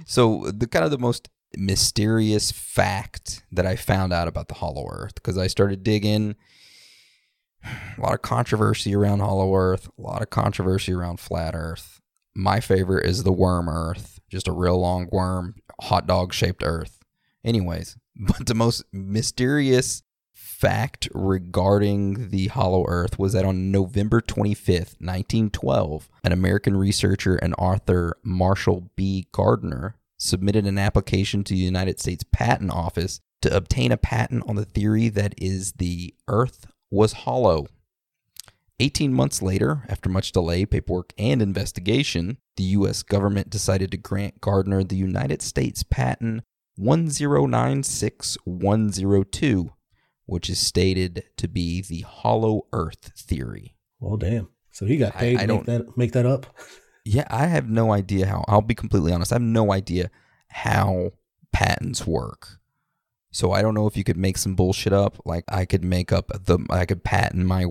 So 0.05 0.51
the 0.51 0.67
kind 0.67 0.85
of 0.85 0.91
the 0.91 0.97
most 0.97 1.29
mysterious 1.55 2.51
fact 2.51 3.43
that 3.51 3.65
I 3.65 3.75
found 3.75 4.11
out 4.11 4.27
about 4.27 4.47
the 4.47 4.55
Hollow 4.55 4.87
Earth 4.89 5.15
because 5.15 5.37
I 5.37 5.47
started 5.47 5.83
digging. 5.83 6.35
A 7.63 8.01
lot 8.01 8.13
of 8.13 8.21
controversy 8.21 8.95
around 8.95 9.19
Hollow 9.19 9.55
Earth. 9.55 9.89
A 9.97 10.01
lot 10.01 10.21
of 10.21 10.29
controversy 10.29 10.93
around 10.93 11.19
Flat 11.19 11.55
Earth. 11.55 12.01
My 12.35 12.59
favorite 12.59 13.05
is 13.05 13.23
the 13.23 13.31
worm 13.31 13.69
Earth, 13.69 14.19
just 14.29 14.47
a 14.47 14.51
real 14.51 14.79
long 14.79 15.07
worm, 15.11 15.55
hot 15.81 16.07
dog 16.07 16.33
shaped 16.33 16.63
Earth. 16.65 16.99
Anyways, 17.45 17.97
but 18.15 18.45
the 18.47 18.55
most 18.55 18.83
mysterious 18.91 20.03
fact 20.63 21.09
regarding 21.13 22.29
the 22.29 22.47
hollow 22.47 22.85
earth 22.87 23.19
was 23.19 23.33
that 23.33 23.43
on 23.43 23.69
November 23.69 24.21
25th, 24.21 24.95
1912, 25.01 26.09
an 26.23 26.31
American 26.31 26.77
researcher 26.77 27.35
and 27.35 27.53
author, 27.57 28.17
Marshall 28.23 28.89
B. 28.95 29.27
Gardner, 29.33 29.97
submitted 30.17 30.65
an 30.65 30.77
application 30.77 31.43
to 31.43 31.53
the 31.53 31.59
United 31.59 31.99
States 31.99 32.23
Patent 32.31 32.71
Office 32.71 33.19
to 33.41 33.53
obtain 33.53 33.91
a 33.91 33.97
patent 33.97 34.45
on 34.47 34.55
the 34.55 34.63
theory 34.63 35.09
that 35.09 35.33
is 35.37 35.73
the 35.73 36.13
earth 36.29 36.65
was 36.93 37.13
hollow. 37.13 37.65
18 38.79 39.13
months 39.13 39.41
later, 39.41 39.83
after 39.89 40.09
much 40.09 40.31
delay, 40.31 40.65
paperwork, 40.65 41.13
and 41.17 41.41
investigation, 41.41 42.37
the 42.55 42.63
U.S. 42.63 43.03
government 43.03 43.49
decided 43.49 43.91
to 43.91 43.97
grant 43.97 44.39
Gardner 44.41 44.83
the 44.83 44.95
United 44.95 45.41
States 45.41 45.83
patent 45.83 46.43
1096102, 46.79 49.69
which 50.25 50.49
is 50.49 50.59
stated 50.59 51.23
to 51.37 51.47
be 51.47 51.81
the 51.81 52.01
hollow 52.01 52.67
earth 52.71 53.11
theory. 53.17 53.75
Well, 53.99 54.17
damn. 54.17 54.49
So 54.71 54.85
he 54.85 54.97
got 54.97 55.13
paid 55.13 55.39
I 55.39 55.45
to 55.45 55.53
make 55.53 55.65
that 55.65 55.97
make 55.97 56.11
that 56.13 56.25
up. 56.25 56.47
Yeah, 57.05 57.27
I 57.29 57.47
have 57.47 57.69
no 57.69 57.91
idea 57.91 58.27
how. 58.27 58.45
I'll 58.47 58.61
be 58.61 58.75
completely 58.75 59.11
honest. 59.11 59.31
I 59.31 59.35
have 59.35 59.41
no 59.41 59.71
idea 59.71 60.09
how 60.47 61.11
patents 61.51 62.07
work. 62.07 62.59
So 63.33 63.51
I 63.51 63.63
don't 63.63 63.73
know 63.73 63.87
if 63.87 63.97
you 63.97 64.03
could 64.03 64.15
make 64.15 64.37
some 64.37 64.55
bullshit 64.55 64.93
up. 64.93 65.17
Like 65.25 65.43
I 65.49 65.65
could 65.65 65.83
make 65.83 66.11
up 66.13 66.27
the 66.45 66.59
I 66.69 66.85
could 66.85 67.03
patent 67.03 67.45
my 67.45 67.65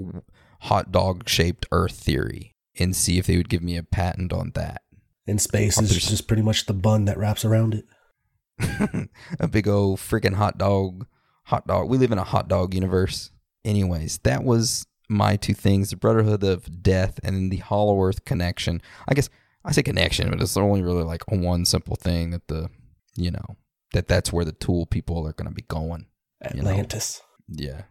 hot 0.62 0.92
dog 0.92 1.28
shaped 1.28 1.66
Earth 1.70 1.94
theory 1.94 2.54
and 2.78 2.96
see 2.96 3.16
if 3.16 3.26
they 3.26 3.36
would 3.36 3.48
give 3.48 3.62
me 3.62 3.76
a 3.76 3.82
patent 3.82 4.32
on 4.32 4.50
that. 4.54 4.82
And 5.26 5.40
space 5.40 5.80
is 5.80 6.08
just 6.08 6.26
pretty 6.26 6.42
much 6.42 6.66
the 6.66 6.74
bun 6.74 7.04
that 7.04 7.16
wraps 7.16 7.44
around 7.44 7.74
it. 7.74 9.08
a 9.38 9.46
big 9.46 9.68
old 9.68 10.00
freaking 10.00 10.34
hot 10.34 10.58
dog, 10.58 11.06
hot 11.44 11.66
dog. 11.66 11.88
We 11.88 11.96
live 11.96 12.10
in 12.10 12.18
a 12.18 12.24
hot 12.24 12.48
dog 12.48 12.74
universe. 12.74 13.30
Anyways, 13.64 14.18
that 14.24 14.42
was 14.42 14.84
my 15.08 15.36
two 15.36 15.54
things: 15.54 15.90
the 15.90 15.96
Brotherhood 15.96 16.42
of 16.42 16.82
Death 16.82 17.20
and 17.22 17.52
the 17.52 17.58
Hollow 17.58 18.02
Earth 18.02 18.24
connection. 18.24 18.82
I 19.06 19.14
guess 19.14 19.28
I 19.64 19.70
say 19.70 19.84
connection, 19.84 20.28
but 20.28 20.42
it's 20.42 20.56
only 20.56 20.82
really 20.82 21.04
like 21.04 21.30
one 21.30 21.64
simple 21.64 21.94
thing 21.94 22.30
that 22.30 22.48
the, 22.48 22.68
you 23.14 23.30
know, 23.30 23.56
that 23.92 24.08
that's 24.08 24.32
where 24.32 24.44
the 24.44 24.52
tool 24.52 24.86
people 24.86 25.26
are 25.26 25.32
going 25.32 25.48
to 25.48 25.54
be 25.54 25.62
going. 25.62 26.06
You 26.54 26.62
know. 26.62 26.70
Atlantis. 26.70 27.22
Yeah. 27.48 27.82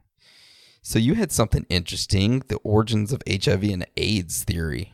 So 0.81 0.99
you 0.99 1.13
had 1.13 1.31
something 1.31 1.65
interesting: 1.69 2.43
the 2.47 2.57
origins 2.57 3.13
of 3.13 3.21
HIV 3.29 3.63
and 3.63 3.85
AIDS 3.97 4.43
theory. 4.43 4.93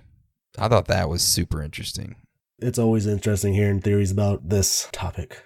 I 0.57 0.67
thought 0.67 0.87
that 0.87 1.09
was 1.09 1.21
super 1.21 1.61
interesting. 1.61 2.15
It's 2.59 2.79
always 2.79 3.05
interesting 3.05 3.53
hearing 3.53 3.81
theories 3.81 4.11
about 4.11 4.49
this 4.49 4.89
topic. 4.91 5.43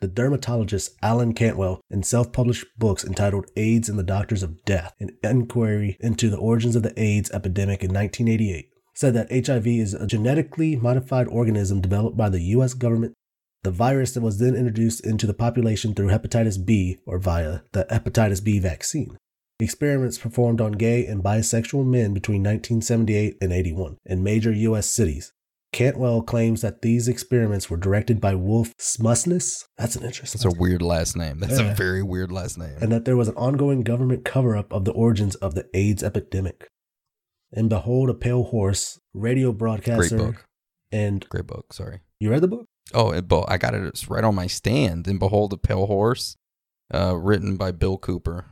The 0.00 0.08
dermatologist 0.08 0.94
Alan 1.02 1.32
Cantwell, 1.32 1.80
in 1.90 2.02
self 2.02 2.32
published 2.32 2.66
books 2.78 3.04
entitled 3.04 3.50
AIDS 3.56 3.88
and 3.88 3.98
the 3.98 4.02
Doctors 4.02 4.42
of 4.42 4.64
Death, 4.64 4.94
an 5.00 5.16
inquiry 5.22 5.96
into 6.00 6.28
the 6.28 6.36
origins 6.36 6.76
of 6.76 6.82
the 6.82 6.98
AIDS 7.00 7.30
epidemic 7.30 7.82
in 7.82 7.92
1988, 7.92 8.70
said 8.94 9.14
that 9.14 9.46
HIV 9.46 9.66
is 9.66 9.94
a 9.94 10.06
genetically 10.06 10.76
modified 10.76 11.28
organism 11.28 11.80
developed 11.80 12.16
by 12.16 12.28
the 12.28 12.40
U.S. 12.40 12.74
government. 12.74 13.14
The 13.66 13.72
virus 13.72 14.12
that 14.12 14.20
was 14.20 14.38
then 14.38 14.54
introduced 14.54 15.04
into 15.04 15.26
the 15.26 15.34
population 15.34 15.92
through 15.92 16.06
hepatitis 16.10 16.64
B 16.64 16.98
or 17.04 17.18
via 17.18 17.62
the 17.72 17.84
hepatitis 17.90 18.40
B 18.44 18.60
vaccine. 18.60 19.18
Experiments 19.58 20.18
performed 20.18 20.60
on 20.60 20.70
gay 20.70 21.04
and 21.04 21.20
bisexual 21.20 21.84
men 21.84 22.14
between 22.14 22.44
1978 22.44 23.38
and 23.40 23.52
81 23.52 23.96
in 24.06 24.22
major 24.22 24.52
U.S. 24.52 24.86
cities. 24.88 25.32
Cantwell 25.72 26.22
claims 26.22 26.62
that 26.62 26.82
these 26.82 27.08
experiments 27.08 27.68
were 27.68 27.76
directed 27.76 28.20
by 28.20 28.36
Wolf 28.36 28.72
Szmuness. 28.78 29.64
That's 29.76 29.96
an 29.96 30.04
interesting. 30.04 30.38
That's 30.40 30.54
a 30.56 30.60
weird 30.60 30.80
last 30.80 31.16
name. 31.16 31.40
That's 31.40 31.58
Yeah. 31.58 31.72
a 31.72 31.74
very 31.74 32.04
weird 32.04 32.30
last 32.30 32.56
name. 32.56 32.76
and 32.80 32.92
that 32.92 33.04
there 33.04 33.16
was 33.16 33.26
an 33.26 33.34
ongoing 33.34 33.82
government 33.82 34.24
cover 34.24 34.56
up 34.56 34.72
of 34.72 34.84
the 34.84 34.92
origins 34.92 35.34
of 35.34 35.56
the 35.56 35.66
AIDS 35.74 36.04
epidemic. 36.04 36.68
And 37.52 37.68
Behold 37.68 38.10
a 38.10 38.14
Pale 38.14 38.44
Horse, 38.44 39.00
radio 39.12 39.50
broadcaster. 39.50 40.16
Great 40.16 40.26
book. 40.34 40.44
And 40.92 41.28
Great 41.28 41.48
book. 41.48 41.72
Sorry. 41.72 41.98
You 42.18 42.30
read 42.30 42.42
the 42.42 42.48
book? 42.48 42.66
Oh, 42.94 43.10
it, 43.10 43.26
bo- 43.28 43.44
I 43.48 43.58
got 43.58 43.74
it. 43.74 43.82
It's 43.84 44.08
right 44.08 44.24
on 44.24 44.34
my 44.34 44.46
stand. 44.46 45.06
And 45.06 45.18
behold, 45.18 45.52
a 45.52 45.56
pale 45.56 45.86
horse, 45.86 46.36
uh, 46.94 47.16
written 47.16 47.56
by 47.56 47.72
Bill 47.72 47.98
Cooper. 47.98 48.46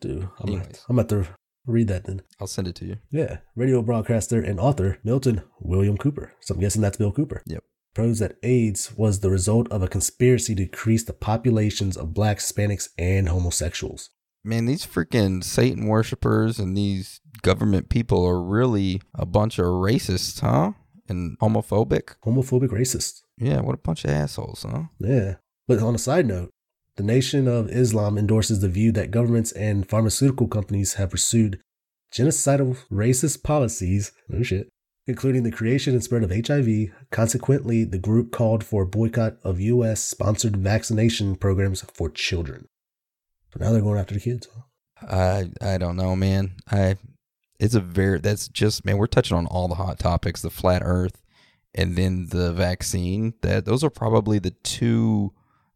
Dude, 0.00 0.28
I'm 0.40 0.46
gonna, 0.46 0.68
I'm 0.88 0.98
about 0.98 1.08
to 1.10 1.28
read 1.66 1.88
that 1.88 2.04
then. 2.04 2.22
I'll 2.40 2.46
send 2.46 2.68
it 2.68 2.74
to 2.76 2.84
you. 2.84 2.98
Yeah, 3.10 3.38
radio 3.56 3.82
broadcaster 3.82 4.40
and 4.40 4.60
author 4.60 4.98
Milton 5.02 5.42
William 5.60 5.96
Cooper. 5.96 6.32
So 6.40 6.54
I'm 6.54 6.60
guessing 6.60 6.82
that's 6.82 6.98
Bill 6.98 7.12
Cooper. 7.12 7.42
Yep. 7.46 7.64
Proves 7.94 8.18
that 8.18 8.36
AIDS 8.42 8.92
was 8.96 9.20
the 9.20 9.30
result 9.30 9.70
of 9.70 9.82
a 9.82 9.88
conspiracy 9.88 10.54
to 10.56 10.64
decrease 10.64 11.04
the 11.04 11.12
populations 11.12 11.96
of 11.96 12.12
blacks, 12.12 12.50
Hispanics, 12.50 12.88
and 12.98 13.28
homosexuals. 13.28 14.10
Man, 14.42 14.66
these 14.66 14.84
freaking 14.84 15.42
Satan 15.42 15.86
worshippers 15.86 16.58
and 16.58 16.76
these 16.76 17.20
government 17.42 17.88
people 17.88 18.26
are 18.26 18.42
really 18.42 19.00
a 19.14 19.24
bunch 19.24 19.58
of 19.58 19.66
racists, 19.66 20.40
huh? 20.40 20.72
And 21.08 21.38
homophobic. 21.38 22.16
Homophobic 22.24 22.68
racists. 22.68 23.22
Yeah, 23.38 23.60
what 23.60 23.74
a 23.74 23.78
bunch 23.78 24.04
of 24.04 24.10
assholes, 24.10 24.64
huh? 24.68 24.84
Yeah. 24.98 25.36
But 25.68 25.80
on 25.80 25.94
a 25.94 25.98
side 25.98 26.26
note, 26.26 26.50
the 26.96 27.02
Nation 27.02 27.48
of 27.48 27.68
Islam 27.68 28.16
endorses 28.16 28.60
the 28.60 28.68
view 28.68 28.92
that 28.92 29.10
governments 29.10 29.52
and 29.52 29.88
pharmaceutical 29.88 30.46
companies 30.46 30.94
have 30.94 31.10
pursued 31.10 31.60
genocidal 32.12 32.78
racist 32.90 33.42
policies, 33.42 34.12
no 34.28 34.42
shit, 34.42 34.68
including 35.06 35.42
the 35.42 35.50
creation 35.50 35.94
and 35.94 36.04
spread 36.04 36.22
of 36.22 36.30
HIV. 36.30 36.92
Consequently, 37.10 37.84
the 37.84 37.98
group 37.98 38.30
called 38.30 38.62
for 38.62 38.82
a 38.82 38.86
boycott 38.86 39.36
of 39.42 39.60
U.S. 39.60 40.00
sponsored 40.02 40.56
vaccination 40.56 41.34
programs 41.34 41.82
for 41.92 42.08
children. 42.08 42.66
So 43.52 43.64
now 43.64 43.72
they're 43.72 43.82
going 43.82 43.98
after 43.98 44.14
the 44.14 44.20
kids. 44.20 44.48
Huh? 44.54 44.62
I 45.10 45.50
I 45.60 45.78
don't 45.78 45.96
know, 45.96 46.14
man. 46.14 46.54
I 46.70 46.96
it's 47.58 47.74
a 47.74 47.80
very 47.80 48.18
that's 48.18 48.48
just 48.48 48.84
man. 48.84 48.98
We're 48.98 49.06
touching 49.06 49.36
on 49.36 49.46
all 49.46 49.68
the 49.68 49.74
hot 49.76 49.98
topics: 49.98 50.42
the 50.42 50.50
flat 50.50 50.82
Earth, 50.84 51.22
and 51.74 51.96
then 51.96 52.26
the 52.30 52.52
vaccine. 52.52 53.34
That 53.42 53.64
those 53.64 53.84
are 53.84 53.90
probably 53.90 54.38
the 54.38 54.50
two. 54.50 55.32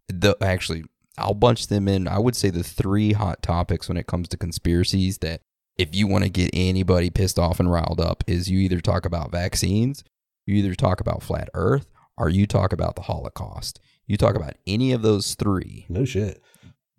The 0.09 0.37
actually, 0.41 0.85
I'll 1.17 1.35
bunch 1.35 1.67
them 1.67 1.89
in. 1.89 2.09
I 2.09 2.19
would 2.19 2.37
say 2.37 2.51
the 2.51 2.63
three 2.63 3.13
hot 3.13 3.43
topics 3.43 3.89
when 3.89 3.97
it 3.99 4.07
comes 4.07 4.29
to 4.29 4.37
conspiracies. 4.37 5.19
That 5.19 5.43
if 5.77 5.95
you 5.95 6.07
want 6.07 6.25
to 6.25 6.31
get 6.31 6.51
anybody 6.53 7.11
pissed 7.11 7.39
off 7.39 7.61
and 7.61 7.71
riled 7.71 8.01
up, 8.01 8.25
is 8.27 8.51
you 8.51 8.59
either 8.61 8.81
talk 8.81 9.05
about 9.07 9.31
vaccines, 9.31 10.03
you 10.47 10.57
either 10.57 10.75
talk 10.75 11.01
about 11.01 11.23
flat 11.23 11.49
Earth, 11.55 11.87
or 12.17 12.29
you 12.29 12.47
talk 12.47 12.73
about 12.73 12.97
the 12.97 13.03
Holocaust. 13.03 13.81
You 14.07 14.17
talk 14.17 14.35
about 14.35 14.55
any 14.67 14.93
of 14.93 15.03
those 15.03 15.35
three 15.35 15.85
No 15.91 16.07
shit. 16.07 16.43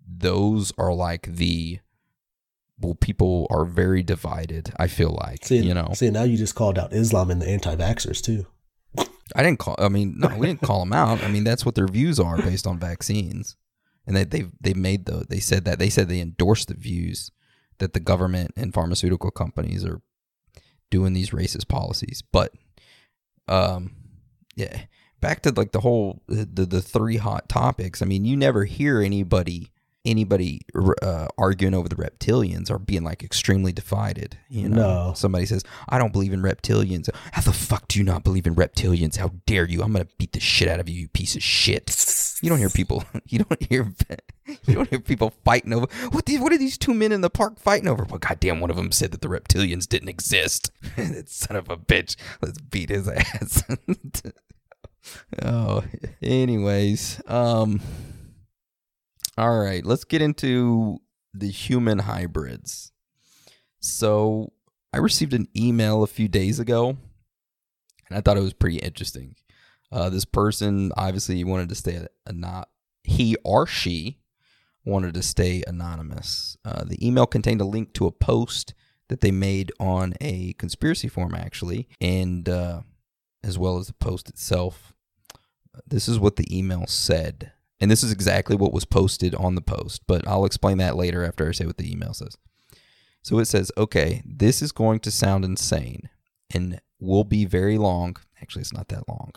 those 0.08 0.72
are 0.78 0.94
like 0.94 1.26
the 1.26 1.80
well 2.80 2.94
people 2.94 3.46
are 3.50 3.64
very 3.64 4.02
divided 4.02 4.72
i 4.78 4.86
feel 4.86 5.16
like 5.22 5.44
See, 5.44 5.58
you 5.58 5.74
know? 5.74 5.90
see, 5.94 6.10
now 6.10 6.22
you 6.24 6.36
just 6.36 6.54
called 6.54 6.78
out 6.78 6.92
Islam 6.92 7.30
and 7.30 7.40
the 7.40 7.48
anti-vaxxers 7.48 8.20
too. 8.22 8.46
i 9.36 9.42
didn't 9.42 9.58
call 9.58 9.76
i 9.78 9.88
mean 9.88 10.14
no 10.18 10.28
we 10.36 10.46
didn't 10.46 10.62
call 10.62 10.80
them 10.80 10.92
out. 10.92 11.22
I 11.22 11.28
mean 11.28 11.44
that's 11.44 11.64
what 11.64 11.74
their 11.74 11.86
views 11.88 12.18
are 12.18 12.36
based 12.36 12.66
on 12.66 12.78
vaccines. 12.78 13.56
And 14.06 14.16
they 14.16 14.24
they 14.24 14.44
they 14.60 14.74
made 14.74 15.04
the 15.06 15.24
they 15.28 15.38
said 15.40 15.64
that 15.66 15.78
they 15.78 15.90
said 15.90 16.08
they 16.08 16.20
endorsed 16.20 16.68
the 16.68 16.74
views 16.74 17.30
that 17.78 17.92
the 17.92 18.00
government 18.00 18.52
and 18.56 18.74
pharmaceutical 18.74 19.30
companies 19.30 19.84
are 19.84 20.00
doing 20.90 21.12
these 21.12 21.30
racist 21.30 21.68
policies. 21.68 22.22
But 22.32 22.52
um 23.46 23.92
yeah 24.56 24.82
back 25.20 25.42
to 25.42 25.52
like 25.52 25.72
the 25.72 25.80
whole 25.80 26.22
the 26.26 26.66
the 26.66 26.80
three 26.82 27.18
hot 27.18 27.48
topics. 27.48 28.02
I 28.02 28.06
mean 28.06 28.24
you 28.24 28.36
never 28.36 28.64
hear 28.64 29.00
anybody 29.00 29.70
anybody 30.04 30.62
uh, 31.02 31.28
arguing 31.36 31.74
over 31.74 31.88
the 31.88 31.96
reptilians 31.96 32.70
or 32.70 32.78
being 32.78 33.04
like 33.04 33.22
extremely 33.22 33.72
divided 33.72 34.38
you 34.48 34.68
know? 34.68 35.08
No. 35.08 35.12
somebody 35.14 35.44
says 35.44 35.62
i 35.88 35.98
don't 35.98 36.12
believe 36.12 36.32
in 36.32 36.40
reptilians. 36.42 37.08
How 37.32 37.42
the 37.42 37.52
fuck 37.52 37.88
do 37.88 37.98
you 37.98 38.04
not 38.04 38.24
believe 38.24 38.46
in 38.46 38.54
reptilians? 38.54 39.16
How 39.16 39.32
dare 39.46 39.66
you? 39.68 39.82
I'm 39.82 39.92
gonna 39.92 40.06
beat 40.18 40.32
the 40.32 40.40
shit 40.40 40.68
out 40.68 40.80
of 40.80 40.88
you 40.88 41.00
you 41.00 41.08
piece 41.08 41.34
of 41.34 41.42
shit. 41.42 42.38
You 42.42 42.48
don't 42.48 42.58
hear 42.58 42.70
people 42.70 43.04
you 43.26 43.40
don't 43.40 43.62
hear 43.62 43.92
you 44.66 44.74
don't 44.74 44.88
hear 44.88 45.00
people 45.00 45.32
fighting 45.44 45.72
over 45.72 45.86
what 46.10 46.26
these 46.26 46.40
what 46.40 46.52
are 46.52 46.58
these 46.58 46.78
two 46.78 46.94
men 46.94 47.12
in 47.12 47.20
the 47.20 47.30
park 47.30 47.58
fighting 47.58 47.88
over? 47.88 48.04
Well 48.04 48.18
goddamn 48.18 48.60
one 48.60 48.70
of 48.70 48.76
them 48.76 48.92
said 48.92 49.12
that 49.12 49.20
the 49.20 49.28
reptilians 49.28 49.88
didn't 49.88 50.08
exist. 50.08 50.70
That 50.96 51.28
son 51.28 51.56
of 51.56 51.68
a 51.70 51.76
bitch. 51.76 52.16
Let's 52.40 52.60
beat 52.60 52.90
his 52.90 53.08
ass. 53.08 53.62
Oh 55.42 55.82
anyways 56.22 57.20
um 57.26 57.80
all 59.38 59.58
right 59.58 59.84
let's 59.84 60.04
get 60.04 60.22
into 60.22 60.98
the 61.32 61.50
human 61.50 62.00
hybrids 62.00 62.92
so 63.78 64.52
i 64.92 64.98
received 64.98 65.32
an 65.32 65.48
email 65.56 66.02
a 66.02 66.08
few 66.08 66.28
days 66.28 66.58
ago 66.58 66.96
and 68.08 68.18
i 68.18 68.20
thought 68.20 68.36
it 68.36 68.42
was 68.42 68.52
pretty 68.52 68.78
interesting 68.78 69.34
uh, 69.92 70.08
this 70.08 70.24
person 70.24 70.92
obviously 70.96 71.42
wanted 71.42 71.68
to 71.68 71.74
stay 71.74 72.06
a, 72.26 72.32
not 72.32 72.68
he 73.02 73.36
or 73.44 73.66
she 73.66 74.18
wanted 74.84 75.14
to 75.14 75.22
stay 75.22 75.62
anonymous. 75.66 76.56
Uh, 76.64 76.84
the 76.84 77.04
email 77.06 77.26
contained 77.26 77.60
a 77.60 77.66
link 77.66 77.92
to 77.94 78.06
a 78.06 78.12
post 78.12 78.74
that 79.08 79.20
they 79.20 79.30
made 79.30 79.72
on 79.80 80.14
a 80.20 80.52
conspiracy 80.54 81.08
forum, 81.08 81.34
actually, 81.34 81.88
and 82.00 82.48
uh, 82.48 82.80
as 83.42 83.58
well 83.58 83.78
as 83.78 83.88
the 83.88 83.92
post 83.94 84.28
itself. 84.28 84.92
This 85.86 86.08
is 86.08 86.18
what 86.18 86.36
the 86.36 86.56
email 86.56 86.86
said. 86.86 87.52
And 87.80 87.90
this 87.90 88.02
is 88.02 88.12
exactly 88.12 88.56
what 88.56 88.74
was 88.74 88.84
posted 88.84 89.34
on 89.34 89.54
the 89.54 89.62
post, 89.62 90.02
but 90.06 90.26
I'll 90.28 90.44
explain 90.44 90.78
that 90.78 90.96
later 90.96 91.24
after 91.24 91.48
I 91.48 91.52
say 91.52 91.64
what 91.64 91.78
the 91.78 91.90
email 91.90 92.12
says. 92.12 92.36
So 93.22 93.38
it 93.38 93.46
says, 93.46 93.72
okay, 93.76 94.22
this 94.24 94.60
is 94.60 94.72
going 94.72 95.00
to 95.00 95.10
sound 95.10 95.44
insane 95.44 96.10
and 96.52 96.80
will 97.00 97.24
be 97.24 97.44
very 97.44 97.78
long. 97.78 98.16
Actually, 98.40 98.62
it's 98.62 98.72
not 98.72 98.88
that 98.88 99.08
long, 99.08 99.32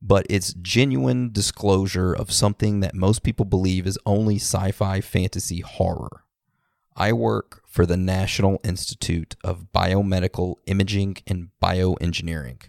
but 0.00 0.26
it's 0.30 0.54
genuine 0.54 1.32
disclosure 1.32 2.12
of 2.12 2.32
something 2.32 2.80
that 2.80 2.94
most 2.94 3.22
people 3.22 3.44
believe 3.44 3.86
is 3.86 3.98
only 4.06 4.36
sci 4.36 4.70
fi 4.70 5.00
fantasy 5.00 5.60
horror. 5.60 6.24
I 6.94 7.12
work 7.12 7.62
for 7.66 7.84
the 7.84 7.96
National 7.98 8.58
Institute 8.64 9.36
of 9.44 9.66
Biomedical 9.74 10.56
Imaging 10.66 11.18
and 11.26 11.50
Bioengineering. 11.62 12.62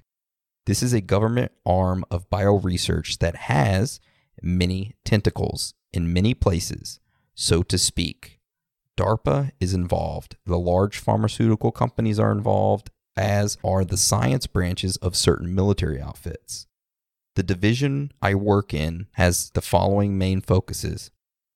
This 0.65 0.83
is 0.83 0.91
a 0.91 0.99
government 0.99 1.53
arm 1.65 2.03
of 2.11 2.29
bioresearch 2.29 3.19
that 3.19 3.35
has 3.35 4.01
many 4.41 4.95
tentacles 5.03 5.73
in 5.93 6.13
many 6.13 6.33
places, 6.33 6.99
so 7.35 7.63
to 7.63 7.77
speak. 7.77 8.39
DARPA 8.97 9.51
is 9.59 9.73
involved. 9.73 10.37
The 10.45 10.57
large 10.57 10.97
pharmaceutical 10.97 11.71
companies 11.71 12.19
are 12.19 12.31
involved, 12.31 12.89
as 13.15 13.57
are 13.63 13.85
the 13.85 13.97
science 13.97 14.47
branches 14.47 14.97
of 14.97 15.15
certain 15.15 15.53
military 15.53 16.01
outfits. 16.01 16.67
The 17.35 17.43
division 17.43 18.11
I 18.21 18.33
work 18.33 18.73
in 18.73 19.07
has 19.13 19.51
the 19.51 19.61
following 19.61 20.17
main 20.17 20.41
focuses 20.41 21.11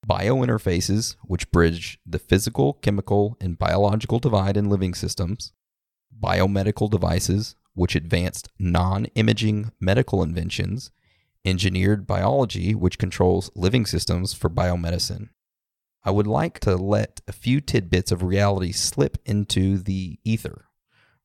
biointerfaces, 0.08 1.16
which 1.24 1.52
bridge 1.52 2.00
the 2.06 2.20
physical, 2.20 2.74
chemical, 2.74 3.38
and 3.40 3.58
biological 3.58 4.20
divide 4.20 4.58
in 4.58 4.70
living 4.70 4.94
systems, 4.94 5.54
biomedical 6.20 6.90
devices, 6.90 7.56
which 7.74 7.96
advanced 7.96 8.50
non 8.60 9.06
imaging 9.16 9.72
medical 9.80 10.24
inventions, 10.24 10.92
engineered 11.46 12.06
biology, 12.06 12.76
which 12.76 12.98
controls 12.98 13.52
living 13.56 13.86
systems 13.86 14.34
for 14.34 14.50
biomedicine. 14.50 15.30
I 16.04 16.12
would 16.12 16.28
like 16.28 16.60
to 16.62 16.76
let 16.76 17.22
a 17.28 17.32
few 17.32 17.62
tidbits 17.62 18.12
of 18.12 18.24
reality 18.24 18.72
slip 18.72 19.18
into 19.26 19.78
the 19.78 20.20
ether. 20.24 20.66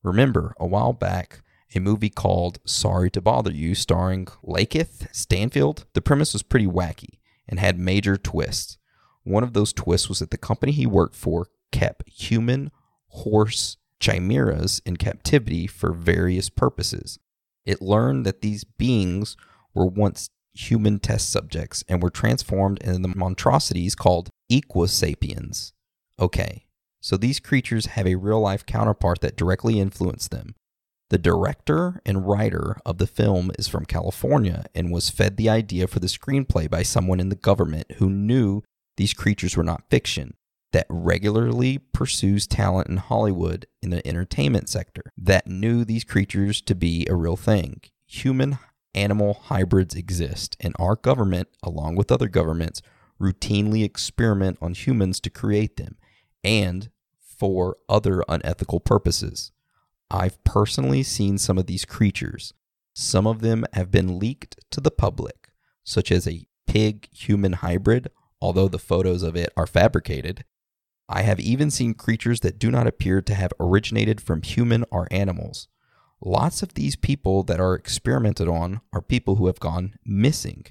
Remember, 0.03 0.53
a 0.59 0.67
while 0.67 0.93
back, 0.93 1.41
a 1.75 1.79
movie 1.79 2.09
called 2.09 2.59
Sorry 2.65 3.09
to 3.11 3.21
Bother 3.21 3.51
You, 3.51 3.75
starring 3.75 4.25
LaKeith 4.43 5.13
Stanfield. 5.13 5.85
The 5.93 6.01
premise 6.01 6.33
was 6.33 6.43
pretty 6.43 6.67
wacky 6.67 7.19
and 7.47 7.59
had 7.59 7.79
major 7.79 8.17
twists. 8.17 8.77
One 9.23 9.43
of 9.43 9.53
those 9.53 9.73
twists 9.73 10.07
was 10.07 10.19
that 10.19 10.31
the 10.31 10.37
company 10.37 10.71
he 10.71 10.85
worked 10.85 11.15
for 11.15 11.47
kept 11.71 12.07
human 12.07 12.71
horse 13.09 13.77
chimeras 13.99 14.81
in 14.85 14.97
captivity 14.97 15.67
for 15.67 15.91
various 15.91 16.49
purposes. 16.49 17.19
It 17.65 17.81
learned 17.81 18.25
that 18.25 18.41
these 18.41 18.63
beings 18.63 19.35
were 19.77 19.85
once 19.85 20.29
human 20.53 20.99
test 20.99 21.29
subjects 21.29 21.83
and 21.87 22.01
were 22.01 22.09
transformed 22.09 22.79
into 22.81 22.99
the 22.99 23.15
monstrosities 23.15 23.95
called 23.95 24.29
Equisapiens. 24.51 25.71
Okay, 26.19 26.65
so 26.99 27.15
these 27.15 27.39
creatures 27.39 27.87
have 27.87 28.07
a 28.07 28.15
real 28.15 28.41
life 28.41 28.65
counterpart 28.65 29.21
that 29.21 29.37
directly 29.37 29.79
influenced 29.79 30.31
them. 30.31 30.55
The 31.09 31.17
director 31.17 32.01
and 32.05 32.27
writer 32.27 32.77
of 32.85 32.97
the 32.97 33.07
film 33.07 33.51
is 33.57 33.67
from 33.67 33.85
California 33.85 34.65
and 34.75 34.91
was 34.91 35.09
fed 35.09 35.37
the 35.37 35.49
idea 35.49 35.87
for 35.87 35.99
the 35.99 36.07
screenplay 36.07 36.69
by 36.69 36.83
someone 36.83 37.19
in 37.19 37.29
the 37.29 37.35
government 37.35 37.93
who 37.97 38.09
knew 38.09 38.63
these 38.97 39.13
creatures 39.13 39.55
were 39.55 39.63
not 39.63 39.89
fiction, 39.89 40.33
that 40.73 40.87
regularly 40.89 41.77
pursues 41.77 42.45
talent 42.45 42.89
in 42.89 42.97
Hollywood 42.97 43.67
in 43.81 43.91
the 43.91 44.05
entertainment 44.05 44.67
sector, 44.67 45.03
that 45.17 45.47
knew 45.47 45.85
these 45.85 46.03
creatures 46.03 46.61
to 46.61 46.75
be 46.75 47.07
a 47.07 47.15
real 47.15 47.37
thing. 47.37 47.79
Human 48.07 48.57
animal 48.97 49.35
hybrids 49.45 49.93
exist, 49.95 50.57
and 50.59 50.75
our 50.79 50.95
government, 50.95 51.47
along 51.61 51.95
with 51.95 52.11
other 52.11 52.27
governments, 52.27 52.81
routinely 53.21 53.83
experiment 53.83 54.57
on 54.59 54.73
humans 54.73 55.19
to 55.19 55.29
create 55.29 55.77
them 55.77 55.97
and 56.43 56.89
for 57.19 57.77
other 57.87 58.23
unethical 58.27 58.79
purposes. 58.79 59.51
I've 60.09 60.43
personally 60.43 61.03
seen 61.03 61.37
some 61.37 61.57
of 61.57 61.67
these 61.67 61.85
creatures. 61.85 62.53
Some 62.93 63.27
of 63.27 63.41
them 63.41 63.65
have 63.73 63.91
been 63.91 64.17
leaked 64.17 64.59
to 64.71 64.81
the 64.81 64.91
public, 64.91 65.51
such 65.83 66.11
as 66.11 66.27
a 66.27 66.47
pig 66.65 67.07
human 67.11 67.53
hybrid, 67.53 68.09
although 68.41 68.67
the 68.67 68.79
photos 68.79 69.21
of 69.21 69.35
it 69.35 69.51
are 69.55 69.67
fabricated. 69.67 70.43
I 71.07 71.21
have 71.21 71.39
even 71.39 71.69
seen 71.69 71.93
creatures 71.93 72.39
that 72.39 72.59
do 72.59 72.71
not 72.71 72.87
appear 72.87 73.21
to 73.21 73.35
have 73.35 73.53
originated 73.59 74.19
from 74.19 74.41
human 74.41 74.83
or 74.89 75.07
animals. 75.11 75.67
Lots 76.21 76.63
of 76.63 76.73
these 76.73 76.95
people 76.95 77.43
that 77.43 77.59
are 77.59 77.75
experimented 77.75 78.47
on 78.47 78.81
are 78.91 79.01
people 79.01 79.35
who 79.35 79.47
have 79.47 79.59
gone 79.59 79.95
missing. 80.05 80.65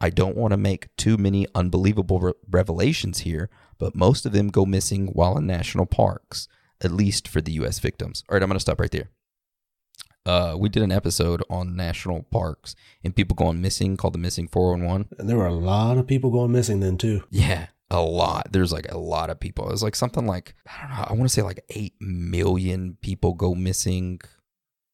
I 0.00 0.10
don't 0.10 0.36
want 0.36 0.52
to 0.52 0.56
make 0.56 0.94
too 0.96 1.16
many 1.16 1.46
unbelievable 1.54 2.18
re- 2.18 2.32
revelations 2.50 3.20
here, 3.20 3.48
but 3.78 3.94
most 3.94 4.26
of 4.26 4.32
them 4.32 4.48
go 4.48 4.66
missing 4.66 5.06
while 5.08 5.38
in 5.38 5.46
national 5.46 5.86
parks 5.86 6.48
at 6.82 6.90
least 6.90 7.28
for 7.28 7.40
the 7.40 7.52
U.S. 7.52 7.78
victims. 7.78 8.24
All 8.28 8.34
right, 8.34 8.42
I'm 8.42 8.48
going 8.48 8.56
to 8.56 8.60
stop 8.60 8.80
right 8.80 8.90
there. 8.90 9.08
Uh, 10.24 10.56
we 10.58 10.68
did 10.68 10.82
an 10.82 10.92
episode 10.92 11.42
on 11.50 11.74
national 11.74 12.24
parks 12.24 12.76
and 13.02 13.14
people 13.14 13.34
going 13.34 13.60
missing 13.60 13.96
called 13.96 14.14
the 14.14 14.18
Missing 14.18 14.48
411. 14.48 15.08
And 15.18 15.28
there 15.28 15.36
were 15.36 15.46
a 15.46 15.54
lot 15.54 15.98
of 15.98 16.06
people 16.06 16.30
going 16.30 16.52
missing 16.52 16.80
then, 16.80 16.96
too. 16.96 17.24
Yeah, 17.30 17.68
a 17.90 18.00
lot. 18.00 18.48
There's 18.52 18.72
like 18.72 18.90
a 18.90 18.98
lot 18.98 19.30
of 19.30 19.40
people. 19.40 19.68
It 19.68 19.72
was 19.72 19.82
like 19.82 19.96
something 19.96 20.26
like, 20.26 20.54
I 20.66 20.86
don't 20.86 20.96
know, 20.96 21.04
I 21.08 21.12
want 21.12 21.24
to 21.24 21.28
say 21.28 21.42
like 21.42 21.64
8 21.70 21.94
million 22.00 22.98
people 23.02 23.34
go 23.34 23.54
missing 23.54 24.20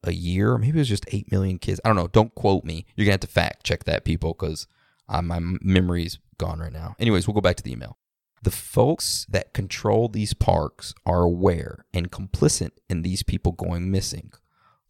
a 0.03 0.13
year. 0.13 0.57
Maybe 0.57 0.77
it 0.77 0.81
was 0.81 0.89
just 0.89 1.05
8 1.11 1.31
million 1.31 1.59
kids. 1.59 1.79
I 1.83 1.89
don't 1.89 1.95
know. 1.95 2.07
Don't 2.07 2.33
quote 2.35 2.63
me. 2.63 2.85
You're 2.95 3.05
to 3.05 3.11
have 3.11 3.19
to 3.21 3.27
fact 3.27 3.63
check 3.63 3.83
that, 3.85 4.05
people, 4.05 4.33
because 4.33 4.67
uh, 5.07 5.21
my 5.21 5.39
memory's 5.39 6.19
gone 6.37 6.59
right 6.59 6.71
now. 6.71 6.95
Anyways, 6.99 7.27
we'll 7.27 7.35
go 7.35 7.41
back 7.41 7.57
to 7.57 7.63
the 7.63 7.71
email. 7.71 7.97
The 8.41 8.51
folks 8.51 9.25
that 9.29 9.53
control 9.53 10.07
these 10.07 10.33
parks 10.33 10.93
are 11.05 11.23
aware 11.23 11.85
and 11.93 12.11
complicit 12.11 12.71
in 12.89 13.01
these 13.01 13.23
people 13.23 13.51
going 13.51 13.91
missing. 13.91 14.31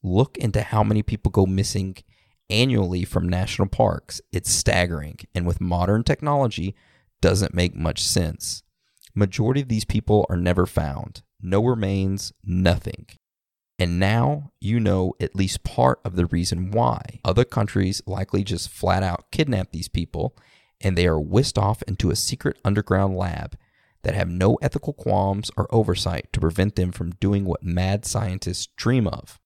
Look 0.04 0.38
into 0.38 0.62
how 0.62 0.84
many 0.84 1.02
people 1.02 1.32
go 1.32 1.45
missing 1.45 1.98
annually 2.50 3.06
from 3.06 3.28
national 3.28 3.69
parks. 3.69 4.22
It's 4.32 4.52
staggering, 4.52 5.19
and 5.34 5.48
with 5.48 5.60
modern 5.60 6.04
technology, 6.04 6.76
doesn't 7.22 7.54
make 7.54 7.76
much 7.76 8.04
sense. 8.04 8.63
Majority 9.15 9.62
of 9.62 9.67
these 9.67 9.86
people 9.86 10.26
are 10.30 10.38
never 10.38 10.65
found. 10.65 11.24
No 11.41 11.63
remains, 11.63 12.32
nothing. 12.43 13.08
And 13.80 13.98
now 13.98 14.52
you 14.60 14.80
know 14.80 15.13
at 15.22 15.36
least 15.36 15.63
part 15.63 16.02
of 16.04 16.18
the 16.18 16.26
reason 16.26 16.70
why. 16.72 17.22
Other 17.24 17.46
countries 17.46 18.02
likely 18.06 18.44
just 18.44 18.70
flat 18.70 19.04
out 19.04 19.32
kidnap 19.32 19.72
these 19.72 19.88
people 19.88 20.36
and 20.82 20.98
they 20.98 21.08
are 21.08 21.20
whisked 21.20 21.58
off 21.58 21.82
into 21.84 22.12
a 22.12 22.15
secret 22.15 22.58
underground 22.63 23.15
lab 23.15 23.58
that 24.04 24.15
have 24.15 24.30
no 24.30 24.56
ethical 24.62 24.94
qualms 24.94 25.52
or 25.58 25.74
oversight 25.74 26.32
to 26.34 26.39
prevent 26.39 26.76
them 26.76 26.92
from 26.92 27.12
doing 27.20 27.46
what 27.46 27.63
mad 27.63 28.06
scientists 28.06 28.68
dream 28.78 29.08
of. 29.08 29.39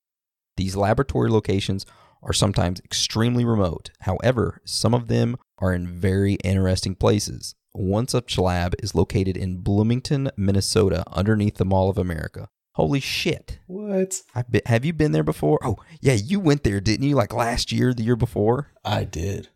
These 0.57 0.75
laboratory 0.75 1.29
locations 1.29 1.85
are 2.21 2.33
sometimes 2.33 2.79
extremely 2.81 3.43
remote. 3.43 3.89
However, 4.01 4.61
some 4.63 4.93
of 4.93 5.07
them 5.07 5.37
are 5.57 5.73
in 5.73 5.87
very 5.87 6.35
interesting 6.43 6.95
places. 6.95 7.55
One 7.73 8.07
such 8.07 8.37
lab 8.37 8.75
is 8.83 8.93
located 8.93 9.35
in 9.35 9.57
Bloomington, 9.57 10.29
Minnesota, 10.37 11.03
underneath 11.11 11.55
the 11.55 11.65
Mall 11.65 11.89
of 11.89 11.97
America. 11.97 12.49
Holy 12.73 12.99
shit. 12.99 13.59
What? 13.67 14.21
Been, 14.49 14.61
have 14.65 14.83
you 14.83 14.93
been 14.93 15.11
there 15.11 15.23
before? 15.23 15.59
Oh, 15.63 15.77
yeah, 16.01 16.13
you 16.13 16.39
went 16.39 16.63
there, 16.63 16.79
didn't 16.79 17.07
you? 17.07 17.15
Like 17.15 17.33
last 17.33 17.71
year, 17.71 17.93
the 17.93 18.03
year 18.03 18.15
before? 18.15 18.71
I 18.83 19.03
did. 19.03 19.49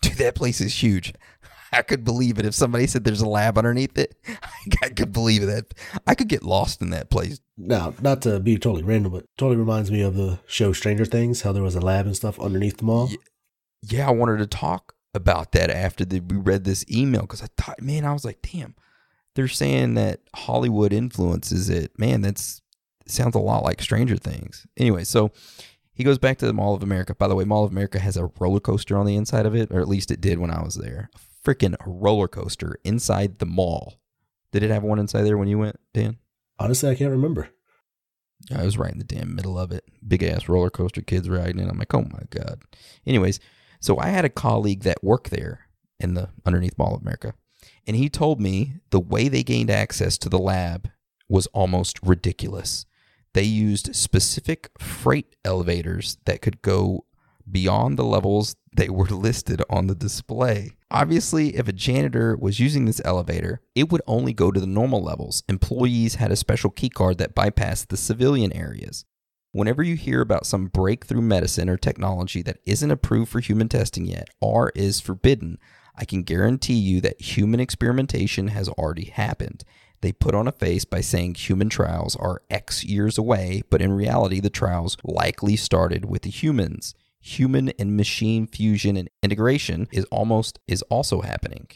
Dude, 0.00 0.14
that 0.14 0.34
place 0.34 0.60
is 0.60 0.82
huge. 0.82 1.12
I 1.72 1.82
could 1.82 2.04
believe 2.04 2.38
it 2.38 2.46
if 2.46 2.54
somebody 2.54 2.86
said 2.86 3.04
there's 3.04 3.20
a 3.20 3.28
lab 3.28 3.58
underneath 3.58 3.96
it. 3.98 4.16
I 4.82 4.88
could 4.88 5.12
believe 5.12 5.46
that. 5.46 5.74
I 6.06 6.14
could 6.14 6.28
get 6.28 6.42
lost 6.42 6.80
in 6.82 6.90
that 6.90 7.10
place. 7.10 7.40
Now, 7.56 7.94
not 8.00 8.22
to 8.22 8.40
be 8.40 8.56
totally 8.58 8.82
random, 8.82 9.12
but 9.12 9.26
totally 9.36 9.56
reminds 9.56 9.90
me 9.90 10.00
of 10.02 10.14
the 10.14 10.40
show 10.46 10.72
Stranger 10.72 11.04
Things, 11.04 11.42
how 11.42 11.52
there 11.52 11.62
was 11.62 11.74
a 11.74 11.80
lab 11.80 12.06
and 12.06 12.16
stuff 12.16 12.40
underneath 12.40 12.78
the 12.78 12.84
mall. 12.84 13.10
Yeah, 13.82 14.08
I 14.08 14.12
wanted 14.12 14.38
to 14.38 14.46
talk 14.46 14.94
about 15.14 15.52
that 15.52 15.70
after 15.70 16.04
the, 16.04 16.20
we 16.20 16.36
read 16.36 16.64
this 16.64 16.84
email 16.90 17.22
because 17.22 17.42
I 17.42 17.48
thought, 17.56 17.82
man, 17.82 18.04
I 18.04 18.12
was 18.12 18.24
like, 18.24 18.38
damn, 18.42 18.74
they're 19.38 19.46
saying 19.46 19.94
that 19.94 20.18
Hollywood 20.34 20.92
influences 20.92 21.70
it. 21.70 21.96
Man, 21.96 22.22
that's 22.22 22.60
sounds 23.06 23.36
a 23.36 23.38
lot 23.38 23.62
like 23.62 23.80
Stranger 23.80 24.16
Things. 24.16 24.66
Anyway, 24.76 25.04
so 25.04 25.30
he 25.92 26.02
goes 26.02 26.18
back 26.18 26.38
to 26.38 26.46
the 26.46 26.52
Mall 26.52 26.74
of 26.74 26.82
America. 26.82 27.14
By 27.14 27.28
the 27.28 27.36
way, 27.36 27.44
Mall 27.44 27.62
of 27.62 27.70
America 27.70 28.00
has 28.00 28.16
a 28.16 28.32
roller 28.40 28.58
coaster 28.58 28.98
on 28.98 29.06
the 29.06 29.14
inside 29.14 29.46
of 29.46 29.54
it, 29.54 29.70
or 29.70 29.80
at 29.80 29.86
least 29.86 30.10
it 30.10 30.20
did 30.20 30.40
when 30.40 30.50
I 30.50 30.60
was 30.60 30.74
there. 30.74 31.08
A 31.14 31.48
freaking 31.48 31.76
roller 31.86 32.26
coaster 32.26 32.80
inside 32.82 33.38
the 33.38 33.46
mall. 33.46 34.00
Did 34.50 34.64
it 34.64 34.72
have 34.72 34.82
one 34.82 34.98
inside 34.98 35.22
there 35.22 35.38
when 35.38 35.46
you 35.46 35.58
went, 35.58 35.78
Dan? 35.94 36.18
Honestly, 36.58 36.90
I 36.90 36.96
can't 36.96 37.12
remember. 37.12 37.50
I 38.52 38.64
was 38.64 38.76
right 38.76 38.90
in 38.90 38.98
the 38.98 39.04
damn 39.04 39.36
middle 39.36 39.56
of 39.56 39.70
it. 39.70 39.84
Big 40.04 40.24
ass 40.24 40.48
roller 40.48 40.68
coaster, 40.68 41.00
kids 41.00 41.28
riding 41.28 41.60
it. 41.60 41.70
I'm 41.70 41.78
like, 41.78 41.94
oh 41.94 42.02
my 42.02 42.22
god. 42.30 42.58
Anyways, 43.06 43.38
so 43.78 44.00
I 44.00 44.08
had 44.08 44.24
a 44.24 44.30
colleague 44.30 44.82
that 44.82 45.04
worked 45.04 45.30
there 45.30 45.68
in 46.00 46.14
the 46.14 46.30
underneath 46.44 46.76
Mall 46.76 46.96
of 46.96 47.02
America, 47.02 47.34
and 47.88 47.96
he 47.96 48.08
told 48.08 48.40
me 48.40 48.74
the 48.90 49.00
way 49.00 49.28
they 49.28 49.42
gained 49.42 49.70
access 49.70 50.16
to 50.18 50.28
the 50.28 50.38
lab 50.38 50.88
was 51.28 51.48
almost 51.48 51.98
ridiculous 52.02 52.86
they 53.34 53.42
used 53.42 53.94
specific 53.94 54.70
freight 54.78 55.36
elevators 55.44 56.18
that 56.24 56.42
could 56.42 56.62
go 56.62 57.04
beyond 57.50 57.98
the 57.98 58.04
levels 58.04 58.56
they 58.76 58.88
were 58.88 59.06
listed 59.10 59.62
on 59.70 59.86
the 59.86 59.94
display. 59.94 60.72
Obviously, 60.90 61.54
if 61.56 61.68
a 61.68 61.72
janitor 61.72 62.36
was 62.36 62.60
using 62.60 62.84
this 62.84 63.00
elevator, 63.04 63.60
it 63.74 63.90
would 63.90 64.02
only 64.06 64.32
go 64.32 64.50
to 64.50 64.60
the 64.60 64.66
normal 64.66 65.02
levels. 65.02 65.42
Employees 65.48 66.16
had 66.16 66.32
a 66.32 66.36
special 66.36 66.70
keycard 66.70 67.18
that 67.18 67.34
bypassed 67.34 67.88
the 67.88 67.96
civilian 67.96 68.52
areas. 68.52 69.04
Whenever 69.52 69.82
you 69.82 69.96
hear 69.96 70.20
about 70.20 70.46
some 70.46 70.66
breakthrough 70.66 71.22
medicine 71.22 71.68
or 71.68 71.76
technology 71.76 72.42
that 72.42 72.58
isn't 72.66 72.90
approved 72.90 73.30
for 73.30 73.40
human 73.40 73.68
testing 73.68 74.04
yet 74.04 74.28
or 74.40 74.70
is 74.74 75.00
forbidden, 75.00 75.58
I 75.98 76.04
can 76.04 76.22
guarantee 76.22 76.74
you 76.74 77.00
that 77.00 77.20
human 77.20 77.58
experimentation 77.58 78.48
has 78.48 78.68
already 78.68 79.06
happened. 79.06 79.64
They 80.00 80.12
put 80.12 80.34
on 80.34 80.46
a 80.46 80.52
face 80.52 80.84
by 80.84 81.00
saying 81.00 81.34
human 81.34 81.68
trials 81.68 82.14
are 82.14 82.42
X 82.48 82.84
years 82.84 83.18
away, 83.18 83.62
but 83.68 83.82
in 83.82 83.92
reality, 83.92 84.38
the 84.38 84.48
trials 84.48 84.96
likely 85.02 85.56
started 85.56 86.04
with 86.04 86.22
the 86.22 86.30
humans. 86.30 86.94
Human 87.20 87.70
and 87.80 87.96
machine 87.96 88.46
fusion 88.46 88.96
and 88.96 89.10
integration 89.24 89.88
is 89.90 90.04
almost 90.04 90.60
is 90.68 90.82
also 90.82 91.22
happening. 91.22 91.66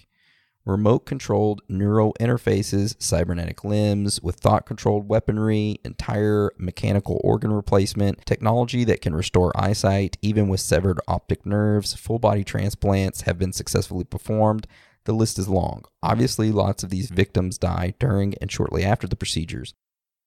Remote 0.64 1.00
controlled 1.00 1.60
neural 1.68 2.14
interfaces, 2.20 2.94
cybernetic 3.02 3.64
limbs 3.64 4.22
with 4.22 4.36
thought 4.36 4.64
controlled 4.64 5.08
weaponry, 5.08 5.80
entire 5.84 6.52
mechanical 6.56 7.20
organ 7.24 7.52
replacement, 7.52 8.24
technology 8.26 8.84
that 8.84 9.00
can 9.00 9.12
restore 9.12 9.50
eyesight 9.56 10.18
even 10.22 10.48
with 10.48 10.60
severed 10.60 11.00
optic 11.08 11.44
nerves, 11.44 11.94
full 11.94 12.20
body 12.20 12.44
transplants 12.44 13.22
have 13.22 13.40
been 13.40 13.52
successfully 13.52 14.04
performed. 14.04 14.68
The 15.04 15.12
list 15.12 15.36
is 15.36 15.48
long. 15.48 15.84
Obviously, 16.00 16.52
lots 16.52 16.84
of 16.84 16.90
these 16.90 17.10
victims 17.10 17.58
die 17.58 17.94
during 17.98 18.34
and 18.40 18.50
shortly 18.50 18.84
after 18.84 19.08
the 19.08 19.16
procedures. 19.16 19.74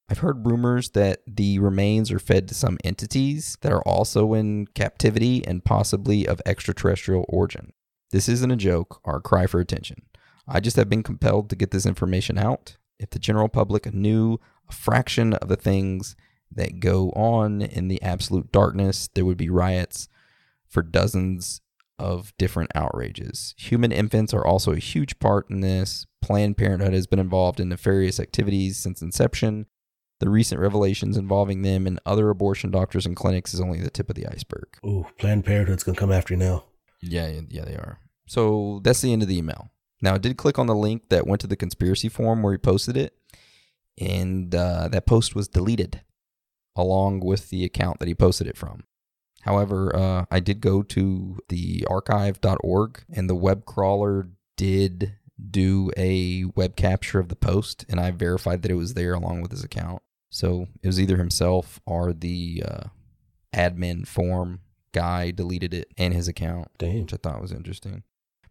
I've 0.10 0.20
heard 0.20 0.46
rumors 0.46 0.90
that 0.90 1.22
the 1.26 1.60
remains 1.60 2.12
are 2.12 2.20
fed 2.20 2.50
to 2.50 2.54
some 2.54 2.78
entities 2.84 3.58
that 3.62 3.72
are 3.72 3.82
also 3.84 4.34
in 4.34 4.68
captivity 4.68 5.48
and 5.48 5.64
possibly 5.64 6.28
of 6.28 6.42
extraterrestrial 6.46 7.26
origin. 7.30 7.72
This 8.12 8.28
isn't 8.28 8.52
a 8.52 8.58
joke 8.58 9.00
or 9.06 9.16
a 9.16 9.22
cry 9.22 9.48
for 9.48 9.62
attention. 9.62 10.04
I 10.48 10.60
just 10.60 10.76
have 10.78 10.90
been 10.90 11.04
compelled 11.04 11.50
to 11.50 11.56
get 11.56 11.72
this 11.72 11.86
information 11.86 12.38
out. 12.38 12.78
If 13.00 13.10
the 13.10 13.20
general 13.20 13.50
public 13.50 13.94
knew 13.94 14.40
a 14.70 14.74
fraction 14.74 15.34
of 15.34 15.48
the 15.48 15.56
things 15.56 16.16
that 16.52 16.80
go 16.80 17.10
on 17.12 17.62
in 17.62 17.88
the 17.88 18.02
absolute 18.02 18.52
darkness, 18.52 19.10
there 19.14 19.26
would 19.26 19.38
be 19.38 19.50
riots 19.50 20.08
for 20.68 20.82
dozens 20.82 21.62
of 21.98 22.34
different 22.38 22.72
outrages. 22.76 23.54
Human 23.58 23.92
infants 23.92 24.34
are 24.34 24.46
also 24.46 24.72
a 24.72 24.80
huge 24.80 25.20
part 25.20 25.50
in 25.50 25.62
this. 25.62 26.06
Planned 26.22 26.58
Parenthood 26.58 26.94
has 26.94 27.08
been 27.08 27.20
involved 27.20 27.60
in 27.60 27.70
nefarious 27.70 28.20
activities 28.20 28.78
since 28.78 29.02
inception. 29.02 29.66
The 30.20 30.30
recent 30.30 30.62
revelations 30.62 31.18
involving 31.18 31.62
them 31.62 31.86
and 31.88 32.00
other 32.06 32.30
abortion 32.30 32.72
doctors 32.72 33.06
and 33.06 33.16
clinics 33.16 33.54
is 33.54 33.62
only 33.62 33.82
the 33.82 33.90
tip 33.90 34.10
of 34.10 34.16
the 34.16 34.28
iceberg. 34.28 34.68
Ooh, 34.86 35.06
Planned 35.18 35.46
Parenthood's 35.46 35.84
gonna 35.84 35.98
come 35.98 36.12
after 36.12 36.34
you 36.34 36.38
now. 36.38 36.64
Yeah, 37.02 37.42
yeah, 37.50 37.66
they 37.66 37.76
are. 37.76 38.00
So 38.26 38.80
that's 38.84 39.02
the 39.02 39.14
end 39.14 39.22
of 39.22 39.28
the 39.28 39.38
email. 39.38 39.70
Now, 40.06 40.14
I 40.14 40.18
did 40.20 40.38
click 40.38 40.60
on 40.60 40.68
the 40.68 40.76
link 40.76 41.10
that 41.10 41.26
went 41.26 41.42
to 41.42 41.48
the 41.48 41.56
conspiracy 41.56 42.10
forum 42.10 42.44
where 42.44 42.54
he 42.54 42.60
posted 42.60 42.96
it, 42.96 43.18
and 44.00 44.54
uh, 44.54 44.88
that 44.90 45.08
post 45.08 45.34
was 45.34 45.48
deleted 45.48 46.02
along 46.76 47.22
with 47.22 47.50
the 47.50 47.66
account 47.66 47.98
that 47.98 48.08
he 48.08 48.14
posted 48.14 48.46
it 48.46 48.56
from. 48.56 48.84
However, 49.42 49.96
uh, 49.96 50.26
I 50.30 50.42
did 50.42 50.62
go 50.62 50.84
to 50.84 51.40
the 51.50 51.88
archive.org, 51.90 53.04
and 53.12 53.28
the 53.28 53.34
web 53.34 53.66
crawler 53.66 54.30
did 54.58 55.16
do 55.50 55.90
a 55.98 56.46
web 56.56 56.76
capture 56.76 57.18
of 57.18 57.30
the 57.30 57.36
post, 57.36 57.84
and 57.90 58.00
I 58.00 58.12
verified 58.12 58.62
that 58.62 58.70
it 58.70 58.76
was 58.76 58.94
there 58.94 59.16
along 59.16 59.42
with 59.42 59.50
his 59.50 59.64
account. 59.64 60.04
So 60.30 60.68
it 60.84 60.88
was 60.88 61.00
either 61.00 61.18
himself 61.18 61.80
or 61.88 62.14
the 62.14 62.64
uh, 62.64 62.84
admin 63.56 64.06
form 64.06 64.60
guy 64.92 65.32
deleted 65.32 65.74
it 65.74 65.92
and 65.98 66.14
his 66.14 66.28
account, 66.28 66.68
Damn. 66.78 67.02
which 67.02 67.14
I 67.16 67.18
thought 67.18 67.42
was 67.42 67.52
interesting. 67.52 68.04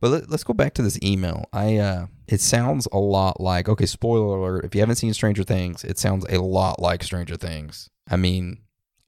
But 0.04 0.10
let, 0.10 0.32
us 0.34 0.44
go 0.44 0.52
back 0.52 0.74
to 0.74 0.82
this 0.82 0.98
email. 1.02 1.46
I 1.50 1.78
uh, 1.78 2.06
it 2.28 2.42
sounds 2.42 2.86
a 2.92 2.98
lot 2.98 3.40
like 3.40 3.70
okay. 3.70 3.86
Spoiler 3.86 4.36
alert: 4.36 4.66
if 4.66 4.74
you 4.74 4.82
haven't 4.82 4.96
seen 4.96 5.14
Stranger 5.14 5.44
Things, 5.44 5.82
it 5.82 5.98
sounds 5.98 6.26
a 6.28 6.42
lot 6.42 6.78
like 6.78 7.02
Stranger 7.02 7.36
Things. 7.36 7.88
I 8.10 8.16
mean, 8.16 8.58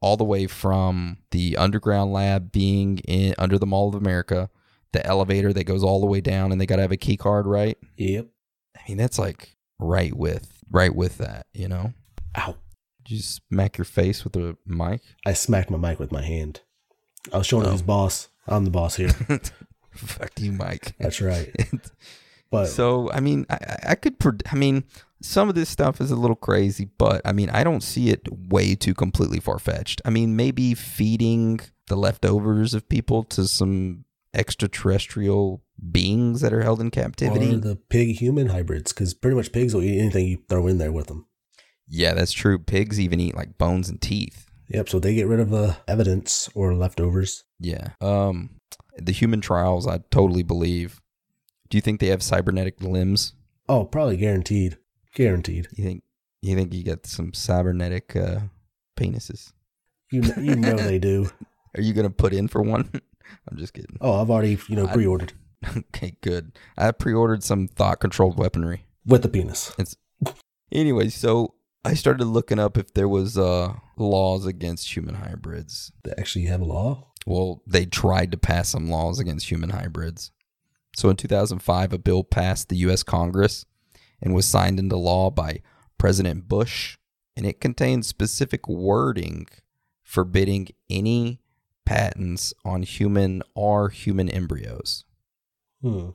all 0.00 0.16
the 0.16 0.24
way 0.24 0.46
from 0.46 1.18
the 1.32 1.58
underground 1.58 2.14
lab 2.14 2.50
being 2.50 2.96
in 3.00 3.34
under 3.36 3.58
the 3.58 3.66
Mall 3.66 3.90
of 3.90 3.94
America, 3.94 4.48
the 4.92 5.04
elevator 5.04 5.52
that 5.52 5.64
goes 5.64 5.84
all 5.84 6.00
the 6.00 6.06
way 6.06 6.22
down, 6.22 6.50
and 6.50 6.58
they 6.58 6.64
got 6.64 6.76
to 6.76 6.82
have 6.82 6.92
a 6.92 6.96
key 6.96 7.18
card, 7.18 7.46
right? 7.46 7.76
Yep. 7.98 8.28
I 8.74 8.80
mean, 8.88 8.96
that's 8.96 9.18
like 9.18 9.54
right 9.78 10.16
with 10.16 10.62
right 10.70 10.94
with 10.94 11.18
that, 11.18 11.44
you 11.52 11.68
know. 11.68 11.92
Ow. 12.38 12.56
Did 13.04 13.16
you 13.16 13.20
smack 13.20 13.76
your 13.76 13.84
face 13.84 14.24
with 14.24 14.32
the 14.32 14.56
mic? 14.64 15.02
I 15.26 15.34
smacked 15.34 15.70
my 15.70 15.76
mic 15.76 16.00
with 16.00 16.10
my 16.10 16.22
hand. 16.22 16.62
I 17.34 17.36
was 17.36 17.46
showing 17.46 17.66
Oh. 17.66 17.72
his 17.72 17.82
boss. 17.82 18.30
I'm 18.48 18.64
the 18.64 18.70
boss 18.70 18.96
here. 18.96 19.10
Fuck 19.96 20.32
you, 20.40 20.52
Mike. 20.52 20.94
That's 20.98 21.20
right. 21.20 21.50
But 22.48 22.66
so 22.66 23.10
I 23.10 23.18
mean, 23.18 23.44
I, 23.50 23.58
I- 23.88 23.94
could. 23.96 24.14
I 24.52 24.54
mean, 24.54 24.84
some 25.20 25.48
of 25.48 25.56
this 25.56 25.68
stuff 25.68 26.00
is 26.00 26.12
a 26.12 26.16
little 26.16 26.36
crazy, 26.36 26.88
but 26.96 27.20
I 27.24 27.32
mean, 27.32 27.50
I 27.50 27.64
don't 27.64 27.82
see 27.82 28.10
it 28.10 28.20
way 28.30 28.76
too 28.76 28.94
completely 28.94 29.40
far 29.40 29.58
fetched. 29.58 30.00
I 30.04 30.10
mean, 30.10 30.36
maybe 30.36 30.72
feeding 30.74 31.58
the 31.88 31.96
leftovers 31.96 32.72
of 32.72 32.88
people 32.88 33.24
to 33.24 33.48
some 33.48 34.04
extraterrestrial 34.32 35.62
beings 35.90 36.40
that 36.40 36.52
are 36.52 36.62
held 36.62 36.80
in 36.80 36.90
captivity. 36.90 37.54
or 37.54 37.58
the 37.58 37.76
pig 37.76 38.16
human 38.16 38.48
hybrids, 38.48 38.92
because 38.92 39.12
pretty 39.14 39.36
much 39.36 39.52
pigs 39.52 39.74
will 39.74 39.82
eat 39.82 39.98
anything 40.00 40.26
you 40.26 40.38
throw 40.48 40.66
in 40.66 40.78
there 40.78 40.92
with 40.92 41.06
them. 41.08 41.26
yeah, 41.88 42.14
that's 42.14 42.32
true. 42.32 42.58
Pigs 42.58 42.98
even 43.00 43.20
eat 43.20 43.34
like 43.34 43.58
bones 43.58 43.88
and 43.88 44.00
teeth. 44.00 44.46
Yep. 44.68 44.88
So 44.88 44.98
they 44.98 45.14
get 45.14 45.26
rid 45.28 45.40
of 45.40 45.50
the 45.50 45.76
evidence 45.86 46.48
or 46.54 46.74
leftovers. 46.74 47.44
Yeah. 47.60 47.90
Um, 48.00 48.50
the 48.98 49.12
human 49.12 49.40
trials, 49.40 49.86
I 49.86 49.98
totally 50.10 50.42
believe. 50.42 51.00
Do 51.68 51.76
you 51.76 51.82
think 51.82 52.00
they 52.00 52.08
have 52.08 52.22
cybernetic 52.22 52.80
limbs? 52.82 53.32
Oh, 53.68 53.84
probably 53.84 54.16
guaranteed. 54.16 54.78
Guaranteed. 55.14 55.68
You 55.72 55.84
think 55.84 56.02
you 56.42 56.54
think 56.54 56.72
you 56.72 56.82
get 56.84 57.06
some 57.06 57.32
cybernetic 57.32 58.14
uh, 58.14 58.40
penises? 58.96 59.52
You 60.12 60.22
kn- 60.22 60.44
you 60.44 60.56
know 60.56 60.76
they 60.76 60.98
do. 60.98 61.30
Are 61.76 61.80
you 61.82 61.92
gonna 61.92 62.10
put 62.10 62.32
in 62.32 62.48
for 62.48 62.62
one? 62.62 62.90
I'm 63.50 63.56
just 63.56 63.72
kidding. 63.74 63.96
Oh, 64.00 64.20
I've 64.20 64.30
already 64.30 64.58
you 64.68 64.76
know 64.76 64.86
pre-ordered 64.86 65.32
Okay, 65.76 66.16
good. 66.22 66.52
I 66.78 66.92
pre-ordered 66.92 67.42
some 67.42 67.66
thought-controlled 67.66 68.38
weaponry. 68.38 68.86
with 69.04 69.22
the 69.22 69.28
penis. 69.28 69.72
It's, 69.78 69.96
Anyway, 70.72 71.08
so 71.08 71.54
I 71.84 71.94
started 71.94 72.24
looking 72.24 72.58
up 72.58 72.76
if 72.76 72.92
there 72.94 73.08
was 73.08 73.38
uh, 73.38 73.74
laws 73.96 74.46
against 74.46 74.94
human 74.96 75.14
hybrids. 75.14 75.92
They 76.04 76.12
actually 76.18 76.46
have 76.46 76.60
a 76.60 76.64
law. 76.64 77.12
Well, 77.26 77.60
they 77.66 77.84
tried 77.84 78.30
to 78.32 78.38
pass 78.38 78.68
some 78.70 78.88
laws 78.88 79.18
against 79.18 79.50
human 79.50 79.70
hybrids. 79.70 80.30
So 80.94 81.10
in 81.10 81.16
2005, 81.16 81.92
a 81.92 81.98
bill 81.98 82.24
passed 82.24 82.68
the 82.70 82.76
U.S. 82.78 83.02
Congress 83.02 83.66
and 84.22 84.32
was 84.34 84.46
signed 84.46 84.78
into 84.78 84.96
law 84.96 85.30
by 85.30 85.60
President 85.98 86.48
Bush, 86.48 86.96
and 87.36 87.44
it 87.44 87.60
contains 87.60 88.06
specific 88.06 88.66
wording 88.68 89.46
forbidding 90.02 90.68
any 90.88 91.40
patents 91.84 92.54
on 92.64 92.82
human 92.84 93.42
or 93.54 93.88
human 93.88 94.28
embryos, 94.28 95.04
Hmm. 95.82 96.10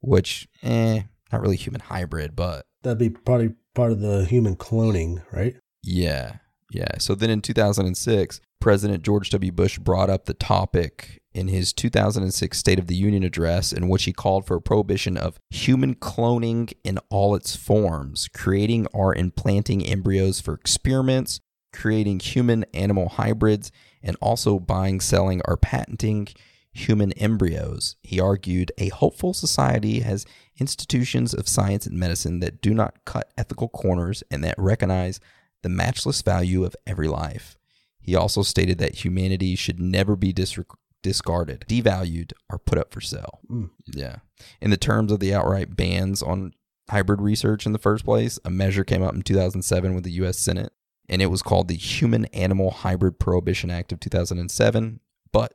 which, 0.00 0.48
eh, 0.62 1.02
not 1.30 1.40
really 1.42 1.56
human 1.56 1.82
hybrid, 1.82 2.34
but 2.34 2.66
That'd 2.82 2.98
be 2.98 3.10
probably 3.10 3.54
part 3.74 3.92
of 3.92 4.00
the 4.00 4.24
human 4.24 4.56
cloning, 4.56 5.22
right? 5.32 5.56
Yeah, 5.82 6.36
yeah. 6.74 6.98
So 6.98 7.14
then 7.14 7.30
in 7.30 7.40
2006, 7.40 8.40
President 8.60 9.04
George 9.04 9.30
W. 9.30 9.52
Bush 9.52 9.78
brought 9.78 10.10
up 10.10 10.24
the 10.24 10.34
topic 10.34 11.22
in 11.32 11.48
his 11.48 11.72
2006 11.72 12.58
State 12.58 12.78
of 12.78 12.88
the 12.88 12.94
Union 12.96 13.22
address, 13.22 13.72
in 13.72 13.88
which 13.88 14.04
he 14.04 14.12
called 14.12 14.46
for 14.46 14.56
a 14.56 14.60
prohibition 14.60 15.16
of 15.16 15.38
human 15.50 15.94
cloning 15.94 16.72
in 16.82 16.98
all 17.10 17.34
its 17.34 17.54
forms, 17.54 18.28
creating 18.34 18.86
or 18.92 19.14
implanting 19.14 19.86
embryos 19.86 20.40
for 20.40 20.54
experiments, 20.54 21.40
creating 21.72 22.18
human 22.18 22.64
animal 22.74 23.08
hybrids, 23.10 23.70
and 24.02 24.16
also 24.20 24.58
buying, 24.58 25.00
selling, 25.00 25.40
or 25.46 25.56
patenting 25.56 26.28
human 26.72 27.12
embryos. 27.12 27.94
He 28.02 28.18
argued 28.18 28.72
a 28.78 28.88
hopeful 28.88 29.32
society 29.32 30.00
has 30.00 30.26
institutions 30.58 31.34
of 31.34 31.48
science 31.48 31.86
and 31.86 31.98
medicine 31.98 32.40
that 32.40 32.60
do 32.60 32.74
not 32.74 33.04
cut 33.04 33.32
ethical 33.38 33.68
corners 33.68 34.24
and 34.30 34.42
that 34.42 34.56
recognize 34.58 35.20
the 35.64 35.70
matchless 35.70 36.20
value 36.20 36.62
of 36.62 36.76
every 36.86 37.08
life. 37.08 37.56
He 37.98 38.14
also 38.14 38.42
stated 38.42 38.76
that 38.78 39.02
humanity 39.02 39.56
should 39.56 39.80
never 39.80 40.14
be 40.14 40.30
discarded, 40.30 41.64
devalued, 41.66 42.32
or 42.50 42.58
put 42.58 42.76
up 42.76 42.92
for 42.92 43.00
sale. 43.00 43.40
Mm. 43.50 43.70
Yeah. 43.86 44.16
In 44.60 44.70
the 44.70 44.76
terms 44.76 45.10
of 45.10 45.20
the 45.20 45.32
outright 45.32 45.74
bans 45.74 46.22
on 46.22 46.52
hybrid 46.90 47.22
research 47.22 47.64
in 47.64 47.72
the 47.72 47.78
first 47.78 48.04
place, 48.04 48.38
a 48.44 48.50
measure 48.50 48.84
came 48.84 49.02
up 49.02 49.14
in 49.14 49.22
2007 49.22 49.94
with 49.94 50.04
the 50.04 50.12
U.S. 50.12 50.38
Senate, 50.38 50.70
and 51.08 51.22
it 51.22 51.30
was 51.30 51.40
called 51.40 51.68
the 51.68 51.76
Human 51.76 52.26
Animal 52.26 52.70
Hybrid 52.70 53.18
Prohibition 53.18 53.70
Act 53.70 53.90
of 53.90 54.00
2007, 54.00 55.00
but 55.32 55.54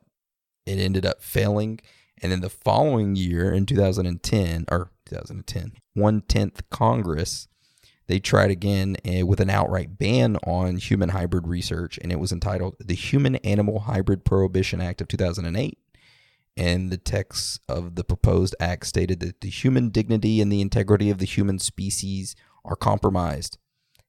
it 0.66 0.80
ended 0.80 1.06
up 1.06 1.22
failing. 1.22 1.78
And 2.20 2.32
then 2.32 2.40
the 2.40 2.50
following 2.50 3.14
year 3.14 3.52
in 3.52 3.64
2010, 3.64 4.64
or 4.72 4.90
2010, 5.06 5.74
one 5.94 6.22
tenth 6.22 6.68
Congress, 6.68 7.46
they 8.10 8.18
tried 8.18 8.50
again 8.50 8.96
eh, 9.04 9.22
with 9.22 9.40
an 9.40 9.48
outright 9.50 9.96
ban 9.96 10.36
on 10.44 10.76
human 10.76 11.10
hybrid 11.10 11.46
research, 11.46 11.98
and 12.02 12.10
it 12.10 12.18
was 12.18 12.32
entitled 12.32 12.74
the 12.80 12.94
Human 12.94 13.36
Animal 13.36 13.80
Hybrid 13.80 14.24
Prohibition 14.24 14.80
Act 14.80 15.00
of 15.00 15.06
2008. 15.08 15.78
and 16.56 16.90
the 16.90 16.96
text 16.98 17.60
of 17.68 17.94
the 17.94 18.02
proposed 18.04 18.54
act 18.60 18.84
stated 18.86 19.20
that 19.20 19.40
the 19.40 19.48
human 19.48 19.88
dignity 19.90 20.40
and 20.40 20.50
the 20.52 20.60
integrity 20.60 21.08
of 21.08 21.18
the 21.18 21.24
human 21.24 21.58
species 21.60 22.34
are 22.64 22.76
compromised. 22.76 23.56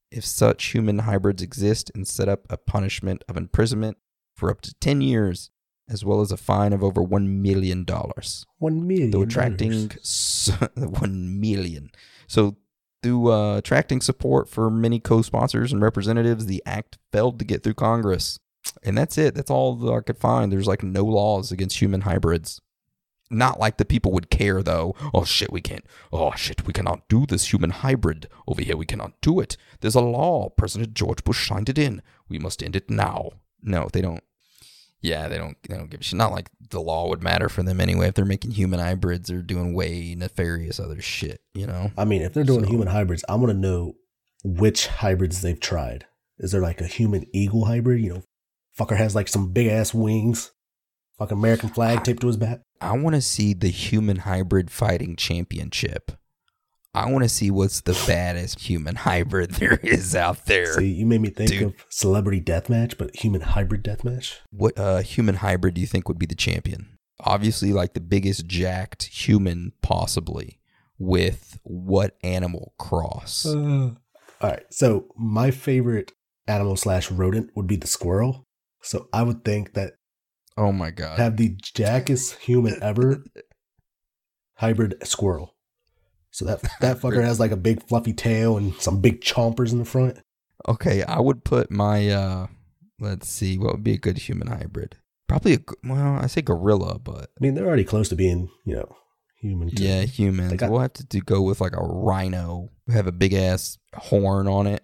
If 0.10 0.26
such 0.26 0.74
human 0.74 1.00
hybrids 1.00 1.42
exist, 1.44 1.92
and 1.96 2.06
set 2.08 2.28
up 2.28 2.42
a 2.50 2.58
punishment 2.58 3.24
of 3.30 3.38
imprisonment 3.38 3.98
for 4.36 4.50
up 4.50 4.62
to 4.62 4.74
10 4.82 5.02
years, 5.02 5.52
as 5.88 6.04
well 6.04 6.20
as 6.22 6.32
a 6.32 6.38
fine 6.38 6.74
of 6.74 6.84
over 6.84 7.02
$1 7.02 7.28
million. 7.28 7.86
$1 7.86 8.24
million. 8.62 9.12
Though 9.12 9.22
attracting 9.22 9.92
s- 10.00 10.52
1 10.76 11.40
million. 11.40 11.92
So, 12.28 12.58
through 13.04 13.32
uh, 13.32 13.58
attracting 13.58 14.02
support 14.02 14.50
for 14.50 14.70
many 14.70 15.00
co 15.00 15.22
sponsors 15.22 15.72
and 15.72 15.82
representatives, 15.82 16.46
the 16.46 16.64
act 16.66 16.98
failed 17.12 17.40
to 17.40 17.46
get 17.46 17.64
through 17.64 17.76
Congress. 17.76 18.40
And 18.84 18.98
that's 18.98 19.18
it. 19.18 19.34
That's 19.34 19.50
all 19.50 19.76
that 19.76 19.92
I 19.92 20.02
could 20.02 20.18
find. 20.18 20.52
There's 20.52 20.68
like 20.68 20.84
no 20.84 21.04
laws 21.04 21.52
against 21.52 21.82
human 21.82 22.02
hybrids. 22.02 22.62
Not 23.32 23.60
like 23.60 23.78
the 23.78 23.86
people 23.86 24.12
would 24.12 24.30
care 24.30 24.62
though. 24.62 24.94
Oh 25.14 25.24
shit, 25.24 25.52
we 25.52 25.62
can't. 25.62 25.86
Oh 26.12 26.34
shit, 26.36 26.68
we 26.68 26.74
cannot 26.74 27.08
do 27.08 27.26
this 27.26 27.52
human 27.52 27.70
hybrid 27.70 28.28
over 28.46 28.62
here. 28.62 28.76
We 28.76 28.86
cannot 28.86 29.20
do 29.22 29.40
it. 29.40 29.56
There's 29.80 29.96
a 29.96 30.02
law. 30.02 30.50
President 30.50 30.94
George 30.94 31.24
Bush 31.24 31.48
signed 31.48 31.70
it 31.70 31.78
in. 31.78 32.02
We 32.28 32.40
must 32.40 32.62
end 32.62 32.76
it 32.76 32.90
now. 32.90 33.32
No, 33.64 33.88
they 33.92 34.02
don't. 34.02 34.24
Yeah, 35.02 35.28
they 35.28 35.38
don't. 35.38 35.58
They 35.68 35.76
don't 35.76 35.90
give 35.90 36.02
a 36.02 36.04
shit. 36.04 36.18
Not 36.18 36.32
like 36.32 36.50
the 36.70 36.80
law 36.82 37.10
would 37.10 37.24
matter 37.24 37.50
for 37.50 37.64
them 37.64 37.82
anyway. 37.82 38.08
If 38.08 38.14
they're 38.16 38.26
making 38.26 38.52
human 38.52 38.80
hybrids, 38.80 39.30
they're 39.30 39.42
doing 39.42 39.74
way 39.74 40.16
nefarious 40.16 40.80
other 40.80 41.02
shit. 41.02 41.42
You 41.54 41.68
know. 41.68 41.92
I 41.98 42.06
mean, 42.06 42.22
if 42.22 42.34
they're 42.34 42.44
doing 42.44 42.64
So- 42.64 42.70
human 42.70 42.88
hybrids, 42.88 43.26
I 43.28 43.36
want 43.36 43.50
to 43.52 43.58
know 43.58 43.96
which 44.44 44.88
hybrids 44.88 45.42
they've 45.42 45.60
tried. 45.60 46.06
Is 46.38 46.52
there 46.52 46.62
like 46.62 46.82
a 46.82 46.88
human 46.88 47.26
eagle 47.34 47.66
hybrid? 47.66 48.02
You 48.02 48.10
know, 48.14 48.24
fucker 48.78 48.96
has 48.98 49.16
like 49.16 49.28
some 49.28 49.52
big 49.52 49.68
ass 49.68 49.94
wings, 49.94 50.52
fucking 51.18 51.38
American 51.38 51.70
flag 51.70 52.04
taped 52.04 52.22
to 52.22 52.28
his 52.28 52.38
back. 52.38 52.62
I 52.80 52.98
want 52.98 53.16
to 53.16 53.22
see 53.22 53.54
the 53.54 53.70
human 53.70 54.18
hybrid 54.18 54.72
fighting 54.72 55.16
championship. 55.16 56.12
I 56.93 57.10
want 57.10 57.23
to 57.23 57.30
see 57.30 57.51
what's 57.51 57.82
the 57.82 58.01
baddest 58.06 58.60
human 58.60 58.95
hybrid 58.95 59.51
there 59.60 59.80
is 59.82 60.15
out 60.15 60.45
there. 60.45 60.73
See, 60.73 60.91
you 60.91 61.06
made 61.06 61.21
me 61.21 61.30
think 61.30 61.49
Dude. 61.49 61.63
of 61.63 61.73
celebrity 61.89 62.41
deathmatch, 62.41 62.97
but 62.97 63.15
human 63.15 63.41
hybrid 63.41 63.84
deathmatch. 63.84 64.38
What 64.49 64.77
uh, 64.77 64.99
human 64.99 65.36
hybrid 65.36 65.75
do 65.75 65.82
you 65.82 65.88
think 65.88 66.08
would 66.08 66.19
be 66.19 66.25
the 66.25 66.36
champion? 66.36 66.97
Obviously, 67.21 67.71
like 67.71 67.93
the 67.93 68.01
biggest 68.01 68.47
jacked 68.47 69.04
human 69.04 69.73
possibly. 69.82 70.58
With 70.97 71.60
what 71.63 72.15
animal 72.21 72.75
cross? 72.77 73.47
All 73.47 73.95
right, 74.43 74.63
so 74.69 75.08
my 75.17 75.49
favorite 75.49 76.12
animal 76.47 76.75
slash 76.75 77.10
rodent 77.10 77.49
would 77.56 77.65
be 77.65 77.75
the 77.75 77.88
squirrel. 77.88 78.45
So 78.82 79.08
I 79.12 79.23
would 79.23 79.43
think 79.43 79.73
that 79.73 79.93
oh 80.58 80.71
my 80.71 80.91
god! 80.91 81.17
have 81.17 81.38
the 81.38 81.56
jackest 81.62 82.36
human 82.39 82.77
ever 82.84 83.23
hybrid 84.56 84.95
squirrel. 85.04 85.51
So 86.32 86.46
that 86.46 86.62
that 86.80 86.98
fucker 87.00 87.24
has 87.24 87.39
like 87.39 87.52
a 87.52 87.58
big 87.58 87.86
fluffy 87.88 88.13
tail 88.13 88.58
and 88.58 88.74
some 88.76 89.02
big 89.02 89.22
chompers 89.22 89.72
in 89.72 89.80
the 89.80 89.86
front. 89.86 90.17
Okay, 90.67 91.04
I 91.04 91.20
would 91.20 91.44
put 91.44 91.70
my 91.70 92.10
uh 92.10 92.48
let's 93.00 93.30
see, 93.30 93.58
what 93.58 93.74
would 93.74 93.84
be 93.84 93.94
a 93.94 93.98
good 93.98 94.17
human 94.17 94.48
hybrid? 94.48 94.98
Probably 95.28 95.56
a 95.56 95.60
well, 95.84 96.20
I 96.22 96.28
say 96.28 96.41
gorilla, 96.41 97.00
but 97.00 97.30
I 97.38 97.39
mean, 97.39 97.54
they're 97.56 97.67
already 97.67 97.84
close 97.84 98.10
to 98.10 98.15
being, 98.15 98.50
you 98.65 98.76
know, 98.76 98.96
human. 99.39 99.70
Too. 99.70 99.84
yeah, 99.84 100.04
humans. 100.04 100.54
Got- 100.54 100.72
we'll 100.72 100.80
have 100.80 100.94
to 100.94 101.06
do, 101.06 101.20
go 101.22 101.41
with 101.41 101.62
like 101.62 101.76
a 101.76 101.84
rhino. 101.84 102.70
Have 102.91 103.08
a 103.08 103.12
big 103.12 103.34
ass 103.34 103.78
horn 103.94 104.48
on 104.48 104.67
it 104.67 104.84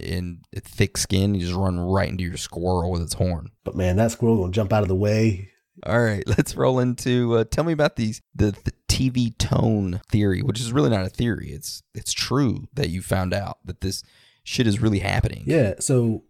and 0.00 0.44
thick 0.54 0.96
skin. 0.96 1.34
You 1.34 1.40
just 1.40 1.54
run 1.54 1.78
right 1.78 2.08
into 2.08 2.24
your 2.24 2.36
squirrel 2.36 2.90
with 2.90 3.02
its 3.02 3.14
horn. 3.14 3.50
But 3.64 3.76
man, 3.76 3.96
that 3.96 4.10
squirrel 4.10 4.38
gonna 4.38 4.52
jump 4.52 4.72
out 4.72 4.82
of 4.82 4.88
the 4.88 4.94
way. 4.94 5.50
All 5.84 6.00
right, 6.02 6.24
let's 6.28 6.54
roll 6.56 6.78
into. 6.80 7.36
Uh, 7.36 7.44
tell 7.44 7.64
me 7.64 7.72
about 7.72 7.96
these 7.96 8.20
the, 8.34 8.52
the 8.64 8.72
TV 8.94 9.36
tone 9.38 10.00
theory, 10.08 10.40
which 10.40 10.60
is 10.60 10.72
really 10.72 10.90
not 10.90 11.04
a 11.04 11.08
theory. 11.08 11.50
It's 11.50 11.82
it's 11.94 12.12
true 12.12 12.68
that 12.74 12.90
you 12.90 13.02
found 13.02 13.34
out 13.34 13.58
that 13.64 13.80
this 13.80 14.04
shit 14.44 14.68
is 14.68 14.80
really 14.80 15.00
happening. 15.00 15.42
Yeah. 15.46 15.74
So, 15.80 16.22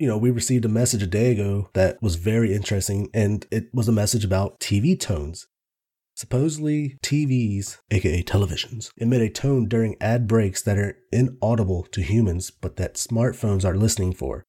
you 0.00 0.08
know, 0.08 0.18
we 0.18 0.32
received 0.32 0.64
a 0.64 0.68
message 0.68 1.02
a 1.02 1.06
day 1.06 1.30
ago 1.30 1.70
that 1.74 2.02
was 2.02 2.16
very 2.16 2.52
interesting, 2.52 3.08
and 3.14 3.46
it 3.52 3.68
was 3.72 3.86
a 3.86 3.92
message 3.92 4.24
about 4.24 4.58
TV 4.58 4.98
tones. 4.98 5.46
Supposedly, 6.16 6.98
TVs, 7.04 7.78
aka 7.92 8.24
televisions, 8.24 8.90
emit 8.96 9.22
a 9.22 9.30
tone 9.30 9.68
during 9.68 9.94
ad 10.00 10.26
breaks 10.26 10.60
that 10.62 10.76
are 10.76 10.96
inaudible 11.12 11.84
to 11.92 12.02
humans, 12.02 12.50
but 12.50 12.74
that 12.76 12.94
smartphones 12.94 13.64
are 13.64 13.76
listening 13.76 14.12
for. 14.12 14.44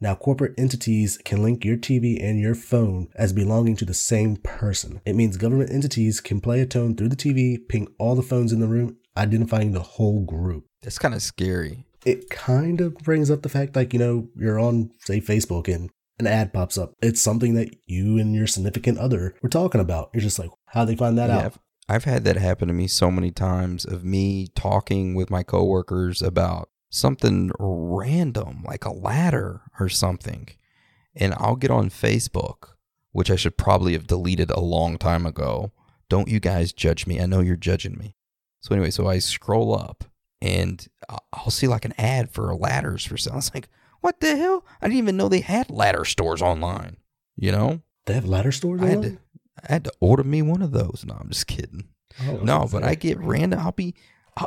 Now, 0.00 0.14
corporate 0.14 0.54
entities 0.58 1.18
can 1.24 1.42
link 1.42 1.64
your 1.64 1.76
TV 1.76 2.22
and 2.22 2.40
your 2.40 2.54
phone 2.54 3.08
as 3.16 3.32
belonging 3.34 3.76
to 3.76 3.84
the 3.84 3.92
same 3.94 4.36
person. 4.36 5.00
It 5.04 5.14
means 5.14 5.36
government 5.36 5.70
entities 5.70 6.20
can 6.20 6.40
play 6.40 6.60
a 6.60 6.66
tone 6.66 6.96
through 6.96 7.10
the 7.10 7.16
TV, 7.16 7.58
ping 7.68 7.86
all 7.98 8.14
the 8.14 8.22
phones 8.22 8.50
in 8.52 8.60
the 8.60 8.66
room, 8.68 8.96
identifying 9.16 9.72
the 9.72 9.82
whole 9.82 10.20
group 10.24 10.64
That's 10.82 10.98
kind 10.98 11.14
of 11.14 11.20
scary. 11.22 11.84
it 12.06 12.30
kind 12.30 12.80
of 12.80 12.94
brings 12.98 13.30
up 13.30 13.42
the 13.42 13.48
fact 13.50 13.76
like 13.76 13.92
you 13.92 13.98
know 13.98 14.28
you're 14.36 14.58
on 14.58 14.90
say 15.00 15.20
facebook 15.20 15.66
and 15.68 15.90
an 16.18 16.26
ad 16.28 16.52
pops 16.52 16.78
up 16.78 16.94
it's 17.02 17.20
something 17.20 17.54
that 17.54 17.68
you 17.86 18.16
and 18.18 18.34
your 18.34 18.46
significant 18.46 18.96
other 18.98 19.34
were 19.42 19.48
talking 19.50 19.80
about 19.80 20.08
you're 20.14 20.22
just 20.22 20.38
like 20.38 20.50
how'd 20.66 20.88
they 20.88 20.96
find 20.96 21.18
that 21.18 21.28
Yeah, 21.28 21.36
out 21.38 21.44
I've, 21.44 21.58
I've 21.88 22.04
had 22.04 22.24
that 22.24 22.36
happen 22.36 22.68
to 22.68 22.72
me 22.74 22.86
so 22.86 23.10
many 23.10 23.30
times 23.32 23.84
of 23.84 24.04
me 24.04 24.46
talking 24.54 25.14
with 25.14 25.28
my 25.28 25.42
coworkers 25.42 26.22
about 26.22 26.69
something 26.90 27.50
random, 27.58 28.62
like 28.66 28.84
a 28.84 28.92
ladder 28.92 29.62
or 29.78 29.88
something. 29.88 30.48
And 31.14 31.34
I'll 31.34 31.56
get 31.56 31.70
on 31.70 31.90
Facebook, 31.90 32.74
which 33.12 33.30
I 33.30 33.36
should 33.36 33.56
probably 33.56 33.92
have 33.94 34.06
deleted 34.06 34.50
a 34.50 34.60
long 34.60 34.98
time 34.98 35.24
ago. 35.26 35.72
Don't 36.08 36.28
you 36.28 36.40
guys 36.40 36.72
judge 36.72 37.06
me. 37.06 37.20
I 37.20 37.26
know 37.26 37.40
you're 37.40 37.56
judging 37.56 37.96
me. 37.96 38.16
So, 38.60 38.74
anyway, 38.74 38.90
so 38.90 39.06
I 39.06 39.18
scroll 39.20 39.74
up 39.74 40.04
and 40.42 40.86
I'll 41.32 41.50
see 41.50 41.66
like 41.66 41.84
an 41.84 41.94
ad 41.96 42.30
for 42.30 42.54
ladders 42.54 43.04
for 43.04 43.16
sale. 43.16 43.32
I 43.34 43.36
was 43.36 43.54
like, 43.54 43.68
what 44.00 44.20
the 44.20 44.36
hell? 44.36 44.64
I 44.80 44.86
didn't 44.86 44.98
even 44.98 45.16
know 45.16 45.28
they 45.28 45.40
had 45.40 45.70
ladder 45.70 46.04
stores 46.04 46.42
online. 46.42 46.96
You 47.36 47.52
know? 47.52 47.80
they 48.06 48.14
have 48.14 48.26
ladder 48.26 48.52
stores 48.52 48.82
I 48.82 48.88
had, 48.88 49.02
to, 49.02 49.18
I 49.68 49.72
had 49.72 49.84
to 49.84 49.92
order 50.00 50.24
me 50.24 50.42
one 50.42 50.62
of 50.62 50.72
those. 50.72 51.04
No, 51.06 51.16
I'm 51.18 51.28
just 51.28 51.46
kidding. 51.46 51.88
Oh, 52.26 52.38
No, 52.42 52.68
but 52.70 52.82
I 52.82 52.94
get 52.96 53.18
random. 53.18 53.60
I'll 53.60 53.72
be, 53.72 53.94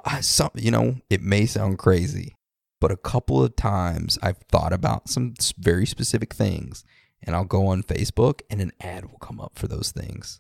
I, 0.06 0.22
some, 0.22 0.52
you 0.56 0.72
know, 0.72 0.96
it 1.10 1.22
may 1.22 1.46
sound 1.46 1.78
crazy, 1.78 2.36
but 2.82 2.92
a 2.92 2.98
couple 2.98 3.44
of 3.44 3.56
times 3.56 4.18
I've 4.22 4.38
thought 4.52 4.74
about 4.74 5.10
some 5.10 5.34
very 5.58 5.86
specific 5.86 6.34
things, 6.34 6.84
and 7.22 7.36
I'll 7.36 7.46
go 7.46 7.68
on 7.68 7.84
Facebook 7.84 8.42
and 8.50 8.62
an 8.62 8.72
ad 8.82 9.06
will 9.06 9.20
come 9.20 9.40
up 9.40 9.54
for 9.58 9.68
those 9.68 9.92
things. 9.92 10.40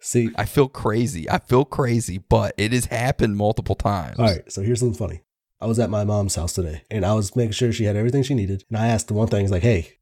see 0.00 0.30
I 0.36 0.44
feel 0.44 0.68
crazy. 0.68 1.28
I 1.30 1.38
feel 1.38 1.64
crazy, 1.64 2.18
but 2.18 2.54
it 2.56 2.72
has 2.72 2.86
happened 2.86 3.36
multiple 3.36 3.74
times. 3.74 4.18
all 4.18 4.26
right 4.26 4.50
so 4.50 4.62
here's 4.62 4.80
something 4.80 4.98
funny 4.98 5.22
i 5.60 5.66
was 5.66 5.78
at 5.78 5.88
my 5.90 6.04
mom's 6.04 6.34
house 6.34 6.52
today 6.52 6.82
and 6.90 7.04
i 7.04 7.14
was 7.14 7.34
making 7.34 7.52
sure 7.52 7.72
she 7.72 7.84
had 7.84 7.96
everything 7.96 8.22
she 8.22 8.34
needed 8.34 8.62
and 8.68 8.76
i 8.78 8.86
asked 8.88 9.08
the 9.08 9.14
one 9.14 9.26
thing 9.28 9.42
it's 9.42 9.52
like 9.52 9.62
hey 9.62 9.94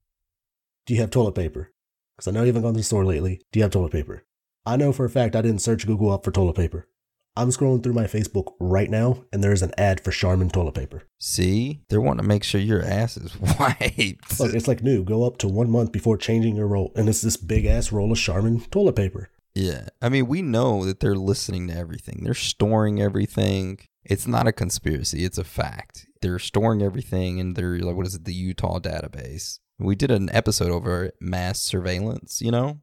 do 0.87 0.95
you 0.95 1.01
have 1.01 1.11
toilet 1.11 1.35
paper 1.35 1.71
because 2.17 2.27
i 2.27 2.31
know 2.33 2.41
you 2.41 2.47
haven't 2.49 2.63
gone 2.63 2.73
to 2.75 2.79
the 2.79 2.83
store 2.83 3.05
lately 3.05 3.41
do 3.53 3.59
you 3.59 3.63
have 3.63 3.71
toilet 3.73 3.93
paper 3.93 4.25
i 4.67 4.77
know 4.77 4.93
for 4.93 5.05
a 5.05 5.11
fact 5.11 5.37
i 5.37 5.43
didn't 5.43 5.61
search 5.63 5.87
google 5.87 6.11
up 6.11 6.25
for 6.25 6.33
toilet 6.33 6.57
paper 6.57 6.89
i'm 7.37 7.49
scrolling 7.49 7.83
through 7.83 7.92
my 7.92 8.05
facebook 8.05 8.53
right 8.61 8.90
now 8.90 9.25
and 9.33 9.42
there's 9.42 9.62
an 9.62 9.73
ad 9.79 10.03
for 10.03 10.11
charmin 10.11 10.49
toilet 10.51 10.75
paper 10.75 11.03
See, 11.27 11.81
they're 11.88 12.03
wanting 12.03 12.23
to 12.23 12.29
make 12.29 12.44
sure 12.44 12.61
your 12.61 12.83
ass 12.83 13.16
is 13.16 13.35
wiped. 13.59 14.38
Look, 14.38 14.53
it's 14.53 14.68
like 14.68 14.83
new. 14.83 15.03
Go 15.03 15.27
up 15.27 15.38
to 15.38 15.49
one 15.49 15.70
month 15.70 15.90
before 15.90 16.18
changing 16.18 16.55
your 16.55 16.66
roll, 16.66 16.92
and 16.94 17.09
it's 17.09 17.23
this 17.23 17.38
big 17.38 17.64
ass 17.64 17.90
roll 17.92 18.12
of 18.12 18.18
Charmin 18.18 18.61
toilet 18.61 18.94
paper. 18.94 19.31
Yeah. 19.55 19.88
I 20.03 20.11
mean, 20.11 20.27
we 20.27 20.42
know 20.42 20.85
that 20.85 21.01
they're 21.01 21.14
listening 21.16 21.68
to 21.68 21.75
everything. 21.75 22.20
They're 22.23 22.35
storing 22.35 23.01
everything. 23.01 23.79
It's 24.05 24.27
not 24.27 24.47
a 24.47 24.53
conspiracy, 24.53 25.25
it's 25.25 25.38
a 25.38 25.44
fact. 25.44 26.07
They're 26.20 26.38
storing 26.38 26.83
everything 26.83 27.38
in 27.38 27.55
their 27.55 27.79
like 27.79 27.97
what 27.97 28.07
is 28.07 28.14
it, 28.14 28.27
the 28.27 28.35
Utah 28.35 28.79
database. 28.79 29.61
We 29.79 29.94
did 29.94 30.11
an 30.11 30.29
episode 30.31 30.70
over 30.70 31.11
mass 31.23 31.59
surveillance, 31.59 32.42
you 32.42 32.51
know? 32.51 32.81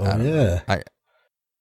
Oh 0.00 0.06
I 0.06 0.08
don't 0.10 0.24
know. 0.26 0.34
yeah, 0.34 0.62
I 0.66 0.82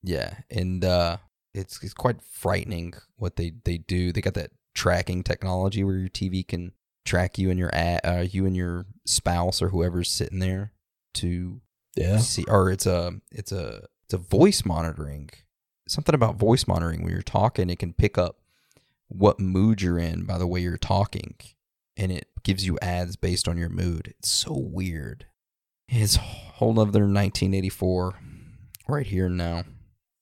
yeah, 0.01 0.37
and 0.49 0.83
uh 0.83 1.17
it's 1.55 1.81
it's 1.83 1.93
quite 1.93 2.21
frightening 2.21 2.93
what 3.17 3.35
they 3.35 3.53
they 3.63 3.77
do. 3.77 4.11
They 4.11 4.21
got 4.21 4.33
that 4.35 4.51
tracking 4.73 5.23
technology 5.23 5.83
where 5.83 5.97
your 5.97 6.09
TV 6.09 6.45
can 6.47 6.73
track 7.05 7.37
you 7.37 7.49
and 7.49 7.57
your 7.59 7.73
uh, 7.73 8.25
you 8.29 8.45
and 8.45 8.55
your 8.55 8.85
spouse 9.05 9.61
or 9.61 9.69
whoever's 9.69 10.09
sitting 10.09 10.39
there 10.39 10.73
to 11.13 11.61
yeah. 11.95 12.17
see 12.17 12.43
or 12.47 12.71
it's 12.71 12.85
a 12.85 13.13
it's 13.31 13.51
a 13.51 13.87
it's 14.03 14.13
a 14.13 14.17
voice 14.17 14.65
monitoring 14.65 15.29
something 15.87 16.15
about 16.15 16.35
voice 16.35 16.67
monitoring 16.67 17.03
when 17.03 17.13
you're 17.13 17.21
talking 17.21 17.69
it 17.69 17.79
can 17.79 17.93
pick 17.93 18.17
up 18.17 18.39
what 19.07 19.39
mood 19.39 19.81
you're 19.81 19.99
in 19.99 20.25
by 20.25 20.37
the 20.37 20.47
way 20.47 20.59
you're 20.59 20.77
talking 20.77 21.35
and 21.95 22.11
it 22.11 22.27
gives 22.43 22.65
you 22.65 22.77
ads 22.81 23.15
based 23.15 23.47
on 23.47 23.55
your 23.55 23.69
mood 23.69 24.13
it's 24.17 24.29
so 24.29 24.53
weird 24.57 25.27
it's 25.87 26.17
a 26.17 26.19
whole 26.19 26.71
other 26.79 27.01
1984 27.01 28.15
right 28.89 29.05
here 29.07 29.27
and 29.27 29.37
now 29.37 29.63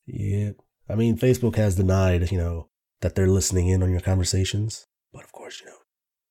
Yeah. 0.06 0.52
I 0.90 0.96
mean, 0.96 1.18
Facebook 1.18 1.56
has 1.56 1.76
denied, 1.76 2.32
you 2.32 2.38
know, 2.38 2.68
that 3.02 3.16
they're 3.16 3.28
listening 3.28 3.68
in 3.70 3.82
on 3.84 3.92
your 3.92 4.02
conversations, 4.02 4.88
but 5.14 5.24
of 5.24 5.32
course, 5.32 5.60
you 5.62 5.68
know, 5.68 5.78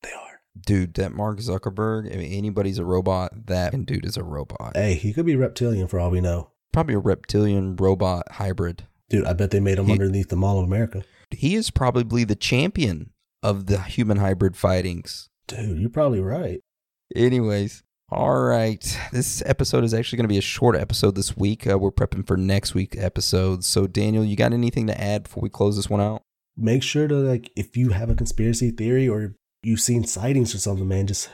they 0.02 0.12
are. 0.12 0.40
dude 0.66 0.94
that 0.94 1.12
mark 1.12 1.38
zuckerberg 1.38 2.12
i 2.12 2.16
mean 2.16 2.32
anybody's 2.32 2.78
a 2.78 2.84
robot 2.84 3.46
that 3.46 3.86
dude 3.86 4.04
is 4.04 4.16
a 4.16 4.22
robot 4.24 4.72
Hey, 4.74 4.94
he 4.94 5.12
could 5.12 5.24
be 5.26 5.36
reptilian 5.36 5.86
for 5.88 5.98
all 6.00 6.10
we 6.10 6.20
know. 6.20 6.50
Probably 6.72 6.94
a 6.94 6.98
reptilian 6.98 7.76
robot 7.76 8.32
hybrid. 8.32 8.84
Dude, 9.08 9.26
I 9.26 9.32
bet 9.34 9.50
they 9.50 9.60
made 9.60 9.78
him 9.78 9.86
He- 9.86 9.92
underneath 9.92 10.28
the 10.28 10.36
Mall 10.36 10.58
of 10.58 10.64
America. 10.64 11.04
He 11.30 11.54
is 11.54 11.70
probably 11.70 12.24
the 12.24 12.34
champion 12.34 13.10
of 13.42 13.66
the 13.66 13.80
human 13.82 14.16
hybrid 14.18 14.56
fightings. 14.56 15.28
Dude, 15.46 15.78
you're 15.78 15.90
probably 15.90 16.20
right. 16.20 16.60
Anyways, 17.14 17.82
all 18.12 18.40
right. 18.40 18.98
This 19.10 19.42
episode 19.46 19.84
is 19.84 19.94
actually 19.94 20.18
going 20.18 20.24
to 20.24 20.32
be 20.32 20.38
a 20.38 20.42
short 20.42 20.76
episode 20.76 21.14
this 21.14 21.36
week. 21.36 21.66
Uh, 21.66 21.78
we're 21.78 21.90
prepping 21.90 22.26
for 22.26 22.36
next 22.36 22.74
week's 22.74 22.98
episode. 22.98 23.64
So, 23.64 23.86
Daniel, 23.86 24.24
you 24.24 24.36
got 24.36 24.52
anything 24.52 24.86
to 24.88 25.00
add 25.00 25.24
before 25.24 25.42
we 25.42 25.48
close 25.48 25.76
this 25.76 25.88
one 25.88 26.00
out? 26.00 26.22
Make 26.56 26.82
sure 26.82 27.08
to 27.08 27.14
like 27.14 27.50
if 27.56 27.76
you 27.76 27.90
have 27.90 28.10
a 28.10 28.14
conspiracy 28.14 28.70
theory 28.70 29.08
or 29.08 29.34
you've 29.62 29.80
seen 29.80 30.04
sightings 30.04 30.54
or 30.54 30.58
something, 30.58 30.86
man, 30.86 31.06
just 31.06 31.30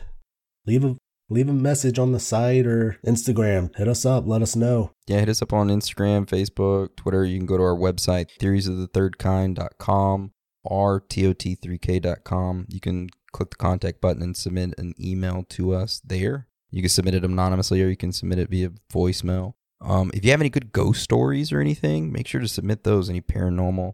leave 0.67 0.85
a 0.85 0.97
leave 1.29 1.49
a 1.49 1.53
message 1.53 1.99
on 1.99 2.13
the 2.13 2.21
site 2.21 2.67
or 2.67 2.99
Instagram. 3.05 3.75
Hit 3.77 3.89
us 3.89 4.07
up, 4.07 4.29
let 4.29 4.43
us 4.43 4.55
know. 4.55 4.93
Yeah, 5.09 5.19
hit 5.19 5.29
us 5.29 5.43
up 5.43 5.53
on 5.53 5.69
Instagram, 5.69 6.27
Facebook, 6.27 6.95
Twitter. 6.97 7.25
You 7.25 7.39
can 7.39 7.47
go 7.47 7.57
to 7.57 7.65
our 7.65 7.77
website, 7.77 8.29
theoriesofthethirdkind.com 8.39 10.33
or 10.63 11.01
tot3k.com. 11.01 12.67
You 12.69 12.81
can 12.81 13.09
click 13.33 13.51
the 13.51 13.57
contact 13.57 14.01
button 14.01 14.23
and 14.23 14.37
submit 14.37 14.75
an 14.79 14.95
email 15.01 15.45
to 15.51 15.75
us 15.75 16.01
there. 16.05 16.48
You 16.71 16.83
can 16.83 16.89
submit 16.89 17.15
it 17.15 17.25
anonymously 17.25 17.83
or 17.83 17.89
you 17.89 17.97
can 17.97 18.13
submit 18.13 18.39
it 18.39 18.51
via 18.51 18.71
voicemail. 18.93 19.55
Um, 19.81 20.11
if 20.13 20.25
you 20.25 20.31
have 20.33 20.41
any 20.41 20.51
good 20.51 20.73
ghost 20.73 21.03
stories 21.03 21.53
or 21.53 21.61
anything, 21.61 22.13
make 22.13 22.27
sure 22.27 22.41
to 22.41 22.49
submit 22.49 22.85
those. 22.85 23.09
Any 23.09 23.21
paranormal, 23.21 23.91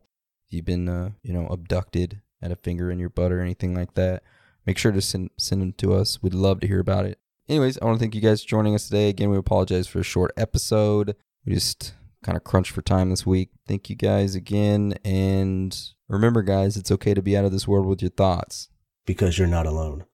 if 0.46 0.52
you've 0.54 0.64
been, 0.64 0.88
uh, 0.88 1.10
you 1.22 1.32
know, 1.32 1.46
abducted, 1.46 2.20
had 2.40 2.52
a 2.52 2.56
finger 2.56 2.90
in 2.90 2.98
your 2.98 3.10
butt 3.10 3.32
or 3.32 3.40
anything 3.40 3.74
like 3.74 3.94
that, 3.94 4.22
make 4.66 4.78
sure 4.78 4.92
to 4.92 5.02
send 5.02 5.30
send 5.37 5.60
them 5.60 5.72
to 5.74 5.94
us. 5.94 6.22
We'd 6.22 6.34
love 6.34 6.60
to 6.60 6.66
hear 6.66 6.80
about 6.80 7.06
it. 7.06 7.18
Anyways, 7.48 7.78
I 7.78 7.84
want 7.84 7.98
to 7.98 8.00
thank 8.02 8.14
you 8.14 8.22
guys 8.22 8.42
for 8.42 8.48
joining 8.48 8.74
us 8.74 8.87
today. 8.87 9.10
Again, 9.10 9.30
we 9.30 9.37
apologize 9.37 9.87
for 9.87 10.00
a 10.00 10.04
short 10.04 10.32
episode. 10.37 11.14
We 11.44 11.52
just 11.52 11.92
kind 12.22 12.37
of 12.37 12.44
crunched 12.44 12.72
for 12.72 12.80
time 12.80 13.10
this 13.10 13.26
week. 13.26 13.50
Thank 13.68 13.90
you 13.90 13.96
guys 13.96 14.34
again. 14.34 14.94
And 15.04 15.78
remember, 16.08 16.42
guys, 16.42 16.78
it's 16.78 16.90
okay 16.90 17.12
to 17.12 17.20
be 17.20 17.37
out 17.37 17.44
of 17.44 17.52
this 17.52 17.68
world 17.68 17.87
with 17.87 18.00
your 18.00 18.10
thoughts. 18.10 18.68
Because 19.04 19.38
you're 19.38 19.46
not 19.46 19.66
alone. 19.66 20.06